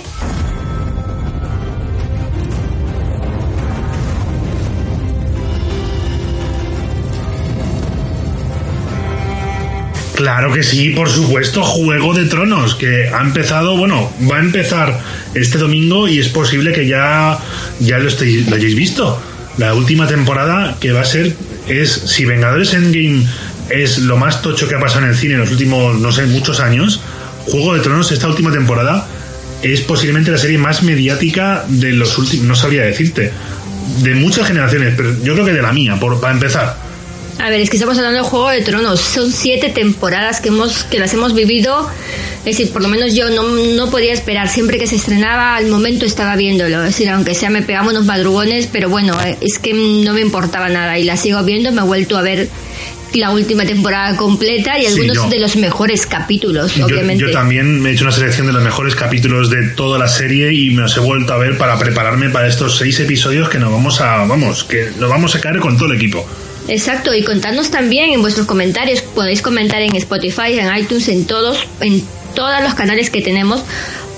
[10.19, 14.99] Claro que sí, por supuesto, Juego de Tronos, que ha empezado, bueno, va a empezar
[15.33, 17.39] este domingo y es posible que ya,
[17.79, 19.17] ya lo, estéis, lo hayáis visto.
[19.57, 21.33] La última temporada que va a ser
[21.69, 23.25] es, si Vengadores Endgame
[23.69, 26.25] es lo más tocho que ha pasado en el cine en los últimos, no sé,
[26.25, 26.99] muchos años,
[27.45, 29.07] Juego de Tronos, esta última temporada,
[29.61, 33.31] es posiblemente la serie más mediática de los últimos, no sabría decirte,
[34.01, 36.88] de muchas generaciones, pero yo creo que de la mía, por, para empezar.
[37.39, 38.99] A ver, es que estamos hablando de Juego de Tronos.
[38.99, 41.89] Son siete temporadas que hemos que las hemos vivido.
[42.39, 44.49] Es decir, por lo menos yo no, no podía esperar.
[44.49, 46.79] Siempre que se estrenaba, al momento estaba viéndolo.
[46.83, 50.67] Es decir, aunque sea me pegaba unos madrugones, pero bueno, es que no me importaba
[50.69, 50.99] nada.
[50.99, 51.71] Y la sigo viendo.
[51.71, 52.49] Me he vuelto a ver
[53.13, 55.29] la última temporada completa y Sí, algunos yo.
[55.29, 57.23] de los mejores capítulos, Yo, obviamente.
[57.23, 60.53] yo también me he hecho una selección de los mejores capítulos de toda la serie
[60.53, 63.71] y me los he vuelto a ver para prepararme para estos seis episodios que nos
[63.71, 66.27] vamos a, vamos, que nos vamos a caer con todo el equipo.
[66.69, 71.67] Exacto, y contadnos también en vuestros comentarios, podéis comentar en Spotify, en iTunes, en todos,
[71.81, 72.03] en
[72.35, 73.63] todos los canales que tenemos,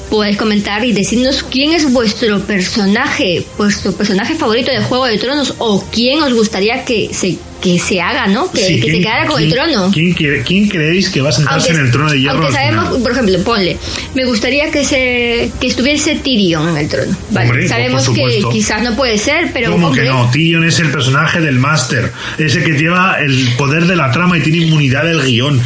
[0.10, 5.56] podéis comentar y decirnos quién es vuestro personaje, vuestro personaje favorito de Juego de Tronos
[5.60, 8.52] o quién os gustaría que se que se haga, ¿no?
[8.52, 9.92] Que, Sí, que se ¿quién- quedara con el trono.
[9.94, 12.86] ¿quién, quién creéis que va a sentarse Aunque- en el trono de hierro Aunque sabemos,
[12.88, 13.02] final?
[13.04, 13.78] por ejemplo, ponle,
[14.16, 17.16] me gustaría que se que estuviese Tyrion en el trono.
[17.30, 20.30] Vale, Hombre, sabemos que quizás no puede ser, pero ¿Cómo hombre, que no?
[20.32, 24.42] Tyrion es el personaje del máster, ese que lleva el poder de la trama y
[24.42, 25.62] tiene inmunidad del guion.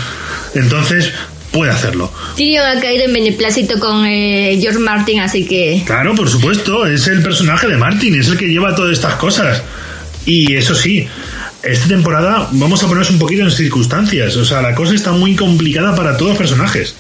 [0.54, 1.12] Entonces,
[1.52, 2.12] puede hacerlo.
[2.36, 7.08] Tyrion ha caído en beneplácito con eh, George Martin, así que Claro, por supuesto, es
[7.08, 9.64] el personaje de Martin, es el que lleva todas estas cosas.
[10.26, 11.08] Y eso sí,
[11.66, 14.36] esta temporada vamos a ponernos un poquito en circunstancias.
[14.36, 16.96] O sea, la cosa está muy complicada para todos los personajes.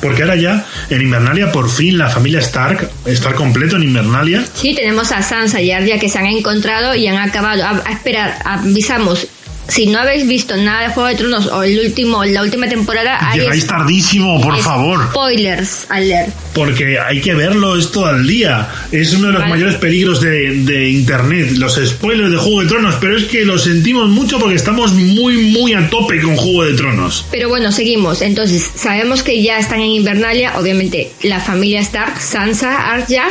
[0.00, 4.74] Porque ahora ya, en Invernalia, por fin la familia Stark, Stark completo en Invernalia, Sí,
[4.74, 7.64] tenemos a Sansa y Arya que se han encontrado y han acabado.
[7.64, 9.26] A, a esperar, avisamos.
[9.68, 13.18] Si no habéis visto nada de Juego de Tronos o el último, la última temporada,
[13.34, 15.08] llegáis es- tardísimo, por favor.
[15.10, 16.32] Spoilers alert.
[16.54, 18.68] Porque hay que verlo esto al día.
[18.92, 19.54] Es uno de los Vale.
[19.54, 22.94] mayores peligros de, de Internet, los spoilers de Juego de Tronos.
[23.00, 26.74] Pero es que lo sentimos mucho porque estamos muy, muy a tope con Juego de
[26.74, 27.26] Tronos.
[27.32, 28.22] Pero bueno, seguimos.
[28.22, 33.24] Entonces, sabemos que ya están en Invernalia, obviamente, la familia Stark, Sansa, Arya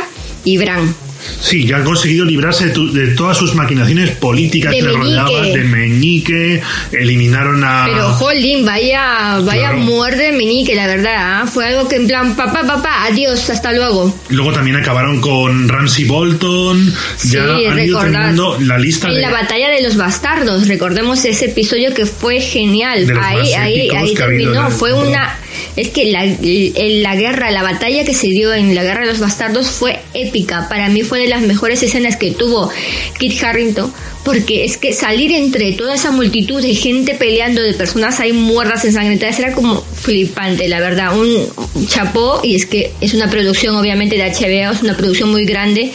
[0.44, 0.94] y Bran.
[1.40, 4.92] Sí, ya han conseguido librarse de, tu- de todas sus maquinaciones políticas De que le
[4.98, 5.16] Meñique.
[5.20, 6.62] rodeaban, de Meñique,
[6.92, 7.84] eliminaron a...
[7.86, 9.78] Pero jolín, vaya, vaya Claro.
[9.78, 11.14] muerte de Menique, la verdad.
[11.42, 11.46] ¿ah?
[11.46, 14.14] Fue algo que en plan, papá, papá, adiós, hasta luego.
[14.30, 19.20] Luego también acabaron con Ramsey Bolton, Sí, ya han ido terminando la lista En de...
[19.20, 23.06] la batalla de los bastardos, recordemos ese episodio que fue genial.
[23.22, 24.66] Ahí, ahí, ahí ha terminó.
[24.66, 25.38] el- Fue una.
[25.76, 29.20] Es que la, la guerra, la batalla que se dio en la guerra de los
[29.20, 30.68] bastardos fue épica.
[30.68, 32.70] Para mí fue de las mejores escenas que tuvo
[33.18, 33.92] Kit Harrington.
[34.24, 38.84] Porque es que salir entre toda esa multitud de gente peleando, de personas ahí muertas,
[38.84, 41.16] ensangrentadas, era como flipante, la verdad.
[41.16, 41.46] Un,
[41.86, 45.92] chapó, y es que es una producción obviamente de HBO, es una producción muy grande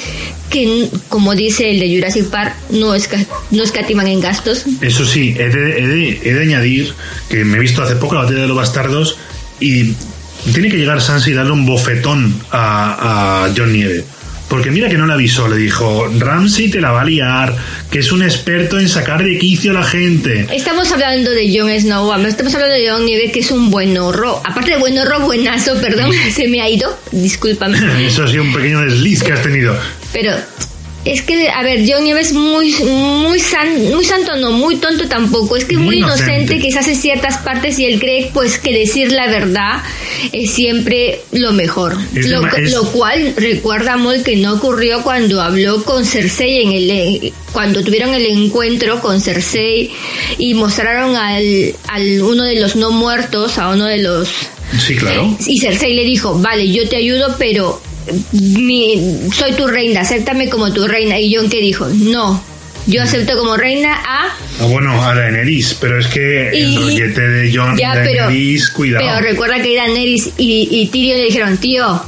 [0.49, 4.63] que, como dice el de Jurassic Park, no, esca- no escatiman en gastos.
[4.81, 6.93] Eso sí, he de, he de- he de añadir
[7.29, 9.17] que me he visto hace poco la batalla de los bastardos
[9.61, 9.95] y
[10.53, 14.03] tiene que llegar Sansa y darle un bofetón a, a John Nieve.
[14.51, 17.55] Porque mira que no le avisó, le dijo, Ramsey te la va a liar,
[17.89, 20.45] que es un experto en sacar de quicio a la gente.
[20.51, 24.41] Estamos hablando de Jon Snow, estamos hablando de Jon Nieve, que es un buen horror.
[24.43, 27.77] Aparte de buen horror, buenazo, perdón, se me ha ido, discúlpame.
[28.05, 29.73] Eso ha sido un pequeño desliz que has tenido.
[30.11, 30.33] Pero
[31.03, 35.07] es que, a ver, John Nieve es muy, muy, san- muy santo, no, muy tonto
[35.07, 35.57] tampoco.
[35.57, 36.59] Es que es muy, Muy inocente, inocente.
[36.59, 39.81] quizás en ciertas partes, y él cree pues que decir la verdad
[40.31, 41.97] es siempre lo mejor.
[42.15, 46.71] Es lo, es- lo cual recuerda Mol que no ocurrió cuando habló con Cersei en
[46.71, 49.91] el cuando tuvieron el encuentro con Cersei
[50.37, 54.29] y mostraron al, al uno de los no muertos, a uno de los
[54.87, 55.35] Sí, claro.
[55.45, 57.81] y Cersei le dijo, vale, yo te ayudo, pero
[58.31, 61.19] mi, soy tu reina, acéptame como tu reina.
[61.19, 62.43] Y Jon que dijo, no,
[62.87, 64.27] yo acepto como reina a...
[64.59, 69.05] Ah, bueno, a Daenerys, pero es que el rollete de John Ya, pero, Daenerys, cuidado.
[69.07, 72.01] pero recuerda que Daenerys y, y Tyrion le dijeron, tío,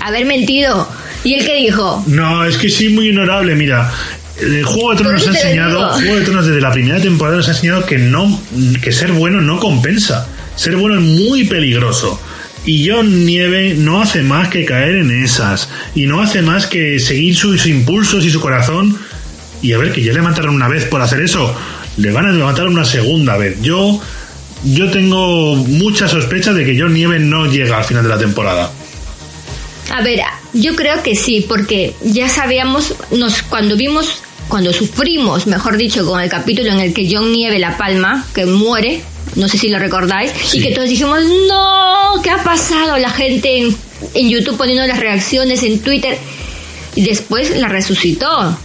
[0.00, 0.88] haber mentido.
[1.24, 3.54] Y él que dijo, No, es que sí, muy honorable.
[3.54, 3.90] Mira,
[4.40, 5.92] el Juego de Tronos nos ha enseñado.
[5.94, 8.40] Juego de Tronos desde la primera temporada nos ha enseñado que no,
[8.82, 10.28] que ser bueno no compensa.
[10.54, 12.20] Ser bueno es muy peligroso.
[12.66, 15.68] Y John Nieve no hace más que caer en esas.
[15.94, 18.98] Y no hace más que seguir sus impulsos y su corazón.
[19.62, 21.56] Y a ver, que ya le mataron una vez por hacer eso.
[21.96, 23.62] Le van a matar una segunda vez.
[23.62, 24.00] Yo,
[24.64, 28.70] yo tengo mucha sospecha de que John Nieve no llega al final de la temporada.
[29.94, 30.20] A ver,
[30.52, 36.20] yo creo que sí, porque ya sabíamos, nos cuando vimos, cuando sufrimos, mejor dicho, con
[36.20, 39.02] el capítulo en el que John Nieve la palma, que muere,
[39.36, 40.58] no sé si lo recordáis, Sí.
[40.58, 42.96] y que todos dijimos, no, ¿qué ha pasado?
[42.98, 43.76] La gente en,
[44.14, 46.18] en YouTube poniendo las reacciones, en Twitter,
[46.94, 48.58] y después la resucitó.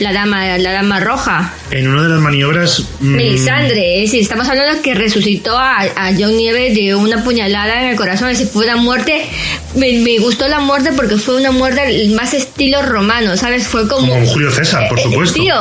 [0.00, 1.52] La dama, la dama roja.
[1.70, 2.84] En una de las maniobras...
[3.00, 7.82] mm, Melisandre, es decir, estamos hablando que resucitó a, a John Nieve de una puñalada
[7.82, 9.26] en el corazón, es decir, fue una muerte,
[9.74, 13.66] me, me gustó la muerte porque fue una muerte más estilo romano, ¿sabes?
[13.66, 14.12] Fue como...
[14.12, 15.40] Como Julio César, por Eh, eh, supuesto.
[15.40, 15.54] tío.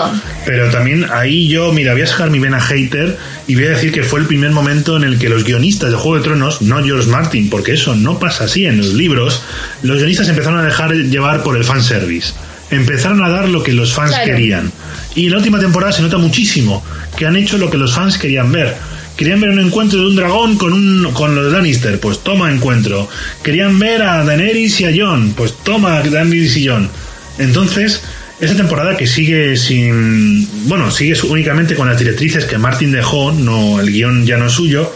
[0.45, 3.17] Pero también ahí yo, mira, voy a sacar mi vena hater
[3.47, 5.97] y voy a decir que fue el primer momento en el que los guionistas de
[5.97, 9.41] Juego de Tronos, no George Martin, porque eso no pasa así en los libros,
[9.81, 12.33] los guionistas empezaron a dejar llevar por el fanservice.
[12.71, 14.25] Empezaron a dar lo que los fans Claro.
[14.25, 14.71] querían.
[15.15, 16.83] Y en la última temporada se nota muchísimo
[17.17, 18.75] que han hecho lo que los fans querían ver.
[19.15, 23.07] Querían ver un encuentro de un dragón con un con los Lannister, pues toma encuentro.
[23.43, 26.89] Querían ver a Daenerys y a Jon, pues toma Daenerys y Jon.
[27.37, 28.01] Entonces,
[28.41, 30.67] esa temporada que sigue sin.
[30.67, 34.51] Bueno, sigue únicamente con las directrices que Martin dejó, no, el guion ya no es
[34.53, 34.91] suyo.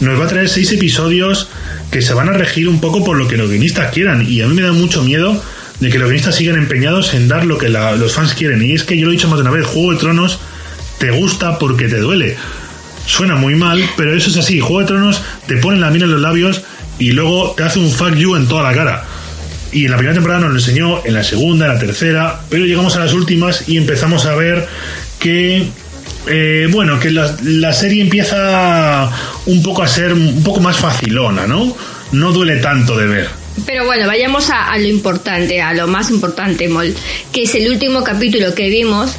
[0.00, 1.48] Nos va a traer seis episodios
[1.90, 4.26] que se van a regir un poco por lo que los guionistas quieran.
[4.30, 5.42] Y a mí me da mucho miedo
[5.80, 8.62] de que los guionistas sigan empeñados en dar lo que los fans quieren.
[8.62, 10.38] Y es que yo lo he dicho más de una vez: Juego de Tronos
[10.98, 12.36] te gusta porque te duele.
[13.06, 14.60] Suena muy mal, pero eso es así.
[14.60, 16.62] Juego de Tronos te pone la mina en los labios
[16.98, 19.04] y luego te hace un fuck you en toda la cara.
[19.72, 22.64] Y en la primera temporada nos lo enseñó, en la segunda, en la tercera, pero
[22.64, 24.66] llegamos a las últimas y empezamos a ver
[25.18, 25.66] que,
[26.28, 29.10] eh, bueno, que la serie empieza
[29.44, 31.76] un poco a ser un poco más facilona, ¿no?
[32.12, 33.45] No duele tanto de ver.
[33.64, 36.94] Pero bueno, vayamos a, a lo importante, a lo más importante, Mol,
[37.32, 39.12] que es el último capítulo que vimos,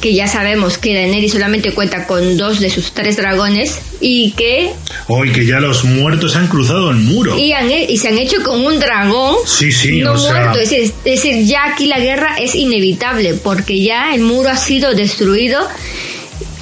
[0.00, 4.72] que ya sabemos que Daenerys solamente cuenta con dos de sus tres dragones y que
[5.06, 7.38] Hoy que ya los muertos han cruzado el muro.
[7.38, 10.58] y, han- y se han hecho con un dragón Sí, sí, no o sea- muerto.
[10.58, 14.56] Es decir, es decir, ya aquí la guerra es inevitable porque ya el muro ha
[14.56, 15.60] sido destruido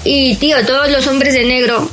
[0.04, 1.90] y, tío, todos los hombres de negro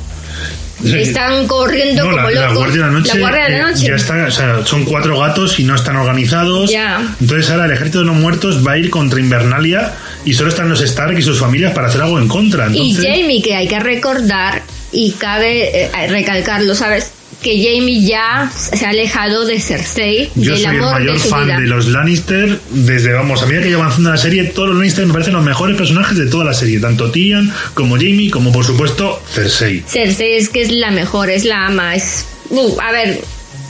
[0.84, 2.58] están corriendo No, como la, la locos.
[2.58, 3.86] Guardia de la Noche, La Guardia de la eh, Noche.
[3.86, 6.70] ya está, o sea, son cuatro gatos y no están organizados.
[6.70, 7.00] Ya.
[7.20, 10.68] Entonces ahora el ejército de los muertos va a ir contra Invernalia y solo están
[10.68, 12.68] los Stark y sus familias para hacer algo en contra.
[12.72, 14.62] Y Jamie, que hay que recordar
[14.92, 17.12] y cabe eh, recalcarlo, ¿sabes?
[17.42, 21.46] Que Jamie ya se ha alejado de Cersei, yo del soy el amor mayor fan
[21.46, 21.60] vida.
[21.60, 25.06] de los Lannister desde, vamos, a medida que iba avanzando la serie, todos los Lannister
[25.06, 28.64] me parecen los mejores personajes de toda la serie, tanto Tyrion como Jamie, como por
[28.64, 29.84] supuesto Cersei.
[29.86, 32.24] Cersei es que es la mejor, es la ama, es...
[32.50, 33.20] uh, a ver,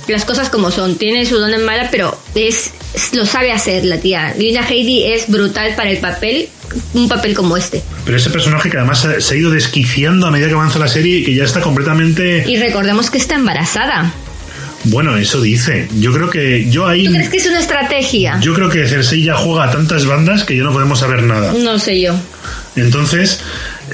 [0.08, 3.84] las cosas como son, tiene su don en mala, pero es, es- lo sabe hacer
[3.84, 4.34] la tía.
[4.38, 6.48] Lina Heidi es brutal para el papel,
[6.94, 7.82] un papel como este.
[8.04, 11.18] Pero ese personaje que además se, ha ido desquiciando a medida que avanza la serie
[11.18, 12.44] y que ya está completamente...
[12.46, 14.12] Y recordemos que está embarazada.
[14.84, 15.88] Bueno, eso dice.
[15.98, 17.06] Yo creo que yo ahí...
[17.06, 18.38] ¿Tú crees que es una estrategia?
[18.40, 21.52] Yo creo que Cersei ya juega a tantas bandas que ya no podemos saber nada.
[21.52, 22.14] No sé yo.
[22.76, 23.40] Entonces,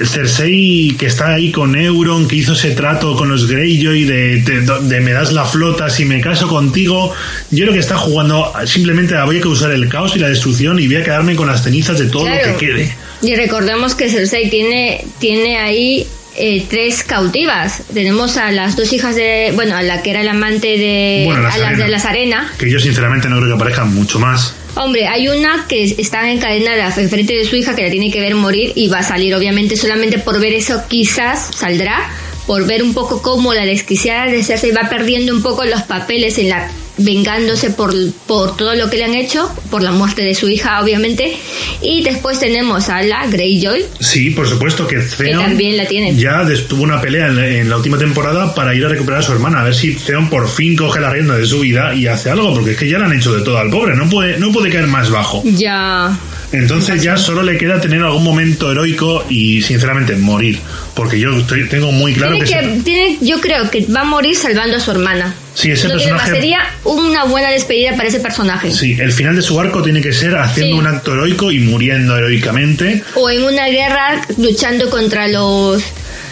[0.03, 4.61] Cersei que está ahí con Euron, que hizo ese trato con los Greyjoy de, de,
[4.81, 7.13] de me das la flota si me caso contigo,
[7.51, 10.79] yo creo que está jugando simplemente a voy a causar el caos y la destrucción
[10.79, 12.51] y voy a quedarme con las cenizas de todo Claro.
[12.53, 12.95] lo que quede.
[13.21, 16.05] Y recordemos que Cersei tiene, tiene ahí
[16.37, 17.83] eh, tres cautivas.
[17.93, 21.41] Tenemos a las dos hijas de, bueno, a la que era el amante de, Bueno,
[21.41, 21.85] las a las Arena.
[21.85, 22.53] de las Arena.
[22.57, 24.55] Que yo sinceramente no creo que aparezcan mucho más.
[24.75, 28.35] Hombre, hay una que está encadenada enfrente de su hija que la tiene que ver
[28.35, 32.09] morir y va a salir, obviamente, solamente por ver eso quizás saldrá,
[32.45, 36.37] por ver un poco cómo la desquiciada de Cersei va perdiendo un poco los papeles
[36.39, 37.93] en la vengándose por,
[38.27, 41.37] por todo lo que le han hecho, por la muerte de su hija, obviamente.
[41.81, 46.17] Y después tenemos a la Greyjoy, Sí, por supuesto que Theon también la tienen.
[46.17, 49.23] ya tuvo una pelea en la, en la última temporada para ir a recuperar a
[49.23, 52.07] su hermana, a ver si Theon por fin coge la rienda de su vida y
[52.07, 54.37] hace algo, porque es que ya le han hecho de todo al pobre, no puede,
[54.39, 55.43] no puede caer más bajo.
[55.45, 56.17] ya
[56.55, 60.59] Entonces ya solo le queda tener algún momento heroico y sinceramente morir,
[60.93, 64.35] porque yo estoy- tengo muy claro tiene que, tiene, yo creo que va a morir
[64.35, 65.35] salvando a su hermana.
[65.53, 68.71] Sí, ese personaje- sería una buena despedida para ese personaje.
[68.71, 70.79] sí, el final de su arco tiene que ser haciendo Sí.
[70.79, 73.03] un acto heroico y muriendo heroicamente.
[73.15, 75.81] O en una guerra luchando contra los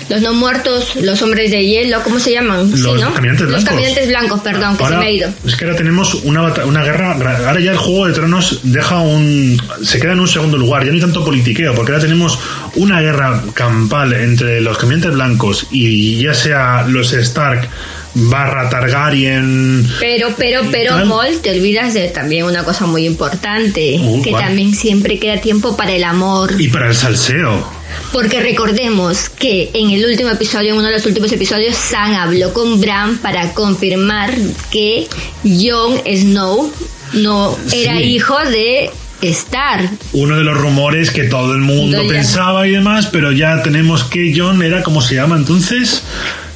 [0.09, 2.71] los no muertos, los hombres de hielo, ¿cómo se llaman?
[2.75, 3.13] Sí, Los ¿no?
[3.13, 3.69] caminantes Los blancos.
[3.69, 5.29] caminantes blancos, perdón, que Ahora, se me ha ido.
[5.45, 7.11] Es que ahora tenemos una, una guerra.
[7.47, 9.61] Ahora ya el Juego de Tronos deja un.
[9.83, 10.83] Se queda en un segundo lugar.
[10.83, 12.37] Ya no hay tanto politiqueo, porque ahora tenemos
[12.75, 17.67] una guerra campal entre los caminantes blancos y ya sea los Stark
[18.15, 19.87] barra Targaryen.
[19.99, 21.05] Pero, pero, pero.
[21.05, 24.43] Mol, te olvidas de también una cosa muy importante, Uh, que ¿cuál?
[24.45, 26.53] también siempre queda tiempo para el amor.
[26.59, 27.72] Y para el salseo.
[28.11, 32.53] Porque recordemos que en el último episodio, en uno de los últimos episodios, Sam habló
[32.53, 34.33] con Bran para confirmar
[34.71, 35.07] que
[35.43, 36.71] Jon Snow
[37.13, 38.03] no era Sí.
[38.03, 38.89] hijo de
[39.21, 39.89] Stark.
[40.13, 44.33] Uno de los rumores que todo el mundo pensaba y demás, pero ya tenemos que
[44.35, 46.03] John era como se llama entonces.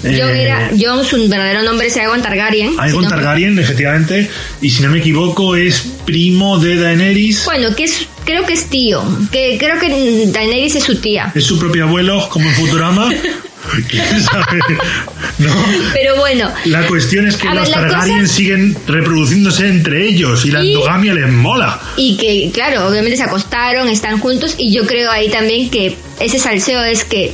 [0.04, 2.76] Jon Eh, era, Jon, su verdadero nombre es Aegon Targaryen.
[2.80, 4.30] Aegon si no- Targaryen, efectivamente,
[4.62, 7.46] y si no me equivoco es primo de Daenerys.
[7.46, 9.02] Bueno, que es creo que es tío,
[9.32, 11.32] que creo que Daenerys es su tía.
[11.34, 13.10] Es su propio abuelo, como en Futurama.
[15.40, 15.50] ¿No?
[15.94, 16.50] Pero bueno.
[16.66, 20.52] La cuestión es que A ver, los la Targaryen cosa- siguen reproduciéndose entre ellos y
[20.52, 21.80] la endogamia les mola.
[21.98, 26.40] Y que, claro, obviamente se acostaron, están juntos, y yo creo ahí también que ese
[26.40, 27.34] salseo es que,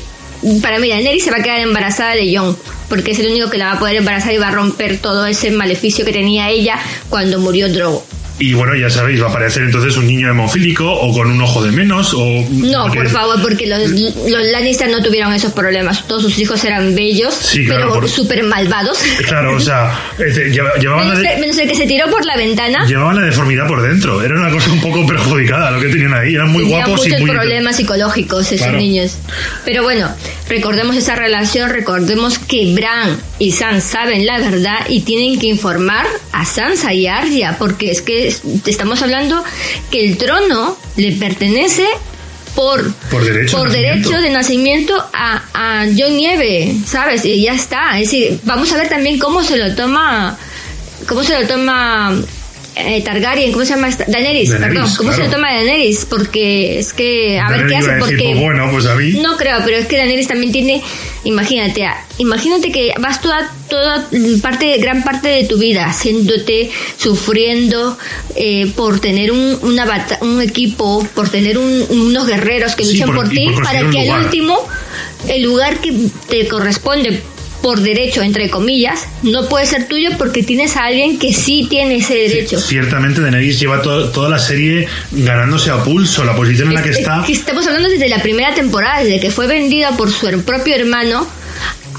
[0.62, 2.58] para mí, Daenerys se va a quedar embarazada de Jon,
[2.90, 5.26] porque es el único que la va a poder embarazar y va a romper todo
[5.26, 6.80] ese maleficio que tenía ella
[7.10, 8.06] cuando murió Drogo.
[8.40, 11.64] Y bueno, ya sabéis, va a aparecer entonces un niño hemofílico o con un ojo
[11.64, 12.26] de menos o...
[12.50, 16.08] No, porque- por favor, porque los, los Lannister no tuvieron esos problemas.
[16.08, 18.98] Todos sus hijos eran bellos, Sí, claro, pero por- súper malvados.
[19.28, 22.26] Claro, o sea, este, lleva- llevaban, la Menos, de- menos el que se tiró por
[22.26, 22.86] la ventana.
[22.88, 24.22] llevaban la deformidad por dentro.
[24.24, 26.34] Era una cosa un poco perjudicada lo que tenían ahí.
[26.34, 27.30] Eran muy Tenían guapos y muy...
[27.30, 28.78] problemas psicológicos esos Claro.
[28.80, 29.18] niños.
[29.64, 30.10] Pero bueno,
[30.50, 36.08] recordemos esa relación, recordemos que Bran y Sansa saben la verdad y tienen que informar
[36.32, 39.44] a Sansa y Arya, porque es que es- estamos hablando
[39.92, 41.86] que el trono le pertenece
[42.56, 44.22] por, Por derecho de derecho nacimiento.
[44.22, 47.26] de nacimiento a, a Jon Nieve, ¿sabes?
[47.26, 48.00] Y ya está.
[48.00, 50.38] Es decir, vamos a ver también cómo se lo toma,
[51.08, 52.16] cómo se lo toma
[52.76, 53.90] eh, Targaryen, ¿cómo se llama?
[53.90, 54.96] Daenerys, Daenerys, perdón.
[54.98, 56.06] ¿Cómo se lo toma Daenerys?
[56.06, 58.30] Porque es que, a ver qué hace, decir, porque...
[58.34, 59.12] pues bueno, pues a mí...
[59.22, 60.82] No creo, pero es que Daenerys también tiene,
[61.26, 64.08] imagínate, ah, imagínate que vas toda, toda
[64.42, 67.98] parte, gran parte de tu vida haciéndote, sufriendo
[68.36, 72.94] eh, por tener un, una bata- un equipo, por tener un- unos guerreros que Sí,
[72.94, 74.58] luchan por- ti, por para que al último,
[75.28, 75.94] el lugar que
[76.30, 77.22] te corresponde
[77.64, 81.96] por derecho, entre comillas, no puede ser tuyo porque tienes a alguien que sí tiene
[81.96, 82.60] ese derecho.
[82.60, 86.90] Ciertamente Daenerys lleva to- toda la serie ganándose a pulso la posición en la que
[86.90, 87.24] Es- es está.
[87.26, 91.26] que estamos hablando desde la primera temporada, desde que fue vendida por su propio hermano.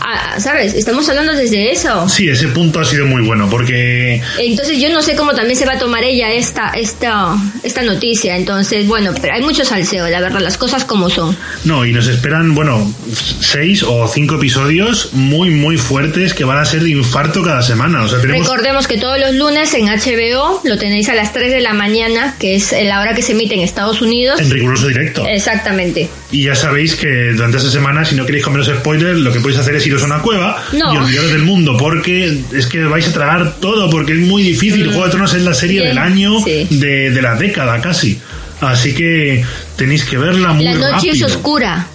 [0.04, 0.74] A- ¿Sabes?
[0.74, 2.08] Estamos hablando desde eso.
[2.08, 5.64] Sí, ese punto ha sido muy bueno porque Entonces yo no sé cómo también se
[5.66, 8.36] va a tomar ella esta, esta, esta noticia.
[8.36, 11.36] Entonces, bueno, pero hay mucho salseo, la verdad, las cosas como son.
[11.64, 12.92] no, y nos esperan, bueno,
[13.40, 18.02] seis o cinco episodios muy, muy fuertes que van a ser de infarto cada semana.
[18.02, 21.50] O sea, tenemos Recordemos que todos los lunes en HBO lo tenéis a las 3
[21.52, 24.40] de la mañana, que es la hora que se emite en Estados Unidos.
[24.40, 25.24] en riguroso directo.
[25.26, 26.08] Exactamente.
[26.34, 29.60] Y ya sabéis que durante esa semana, si no queréis comeros spoilers, lo que podéis
[29.60, 30.92] hacer es iros a una cueva No.
[30.92, 34.86] y olvidaros del mundo, porque es que vais a tragar todo, porque es muy difícil.
[34.88, 36.66] Juego de Tronos es la serie Bien, del año, sí.
[36.70, 38.18] de, de la década casi.
[38.60, 39.44] Así que
[39.76, 41.86] tenéis que verla muy La noche es oscura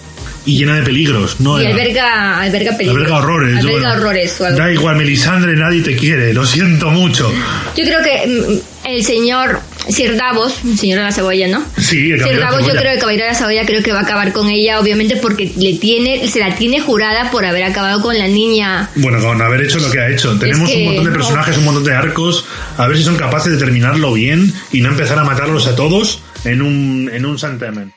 [0.46, 1.38] y llena de peligros.
[1.40, 2.96] No y era- alberga, alberga peligro.
[2.96, 3.58] Alberga horrores.
[3.58, 3.92] Alberga bueno.
[3.92, 4.58] horrores o algo.
[4.58, 7.30] Da igual, Melisandre, nadie te quiere, lo siento mucho.
[7.76, 11.64] Yo creo que mm, el señor Sir Davos, el señor de la cebolla, ¿no?
[11.78, 14.00] Sí, el Sir Davos, yo creo que el caballero de la cebolla creo que va
[14.00, 18.00] a acabar con ella, obviamente porque le tiene, se la tiene jurada por haber acabado
[18.02, 18.88] con la niña.
[18.96, 20.38] Bueno, con haber hecho lo que ha hecho.
[20.38, 22.44] Tenemos que- un montón de personajes, un montón de arcos.
[22.76, 26.20] A ver si son capaces de terminarlo bien y no empezar a matarlos a todos
[26.44, 27.92] en un, en un santamen.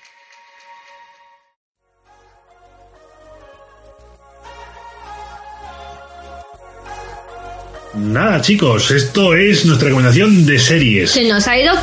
[8.04, 11.12] Nada, chicos, esto es nuestra recomendación de series.
[11.12, 11.74] Se nos ha ido,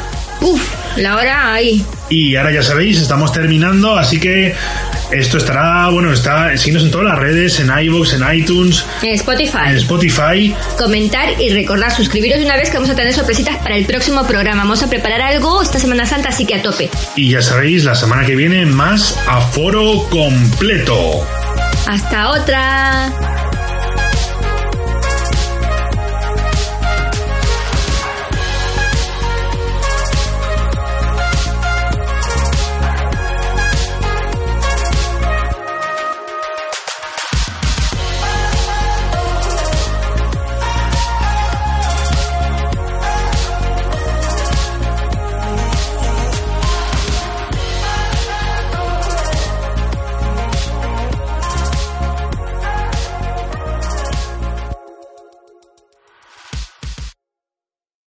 [0.43, 0.63] uff,
[0.99, 1.83] la hora ahí.
[2.11, 4.55] Y ahora ya sabéis, estamos terminando, así que
[5.13, 9.59] esto estará, bueno, está, síguenos en todas las redes, en iVoox, en iTunes, En Spotify.
[9.69, 10.55] en Spotify.
[10.79, 14.63] Comentar y recordar, suscribiros una vez que vamos a tener sorpresitas para el próximo programa.
[14.65, 16.91] Vamos a preparar algo esta Semana Santa, así que a tope.
[17.17, 21.27] Y ya sabéis, la semana que viene más aforo completo.
[21.87, 23.30] Hasta otra.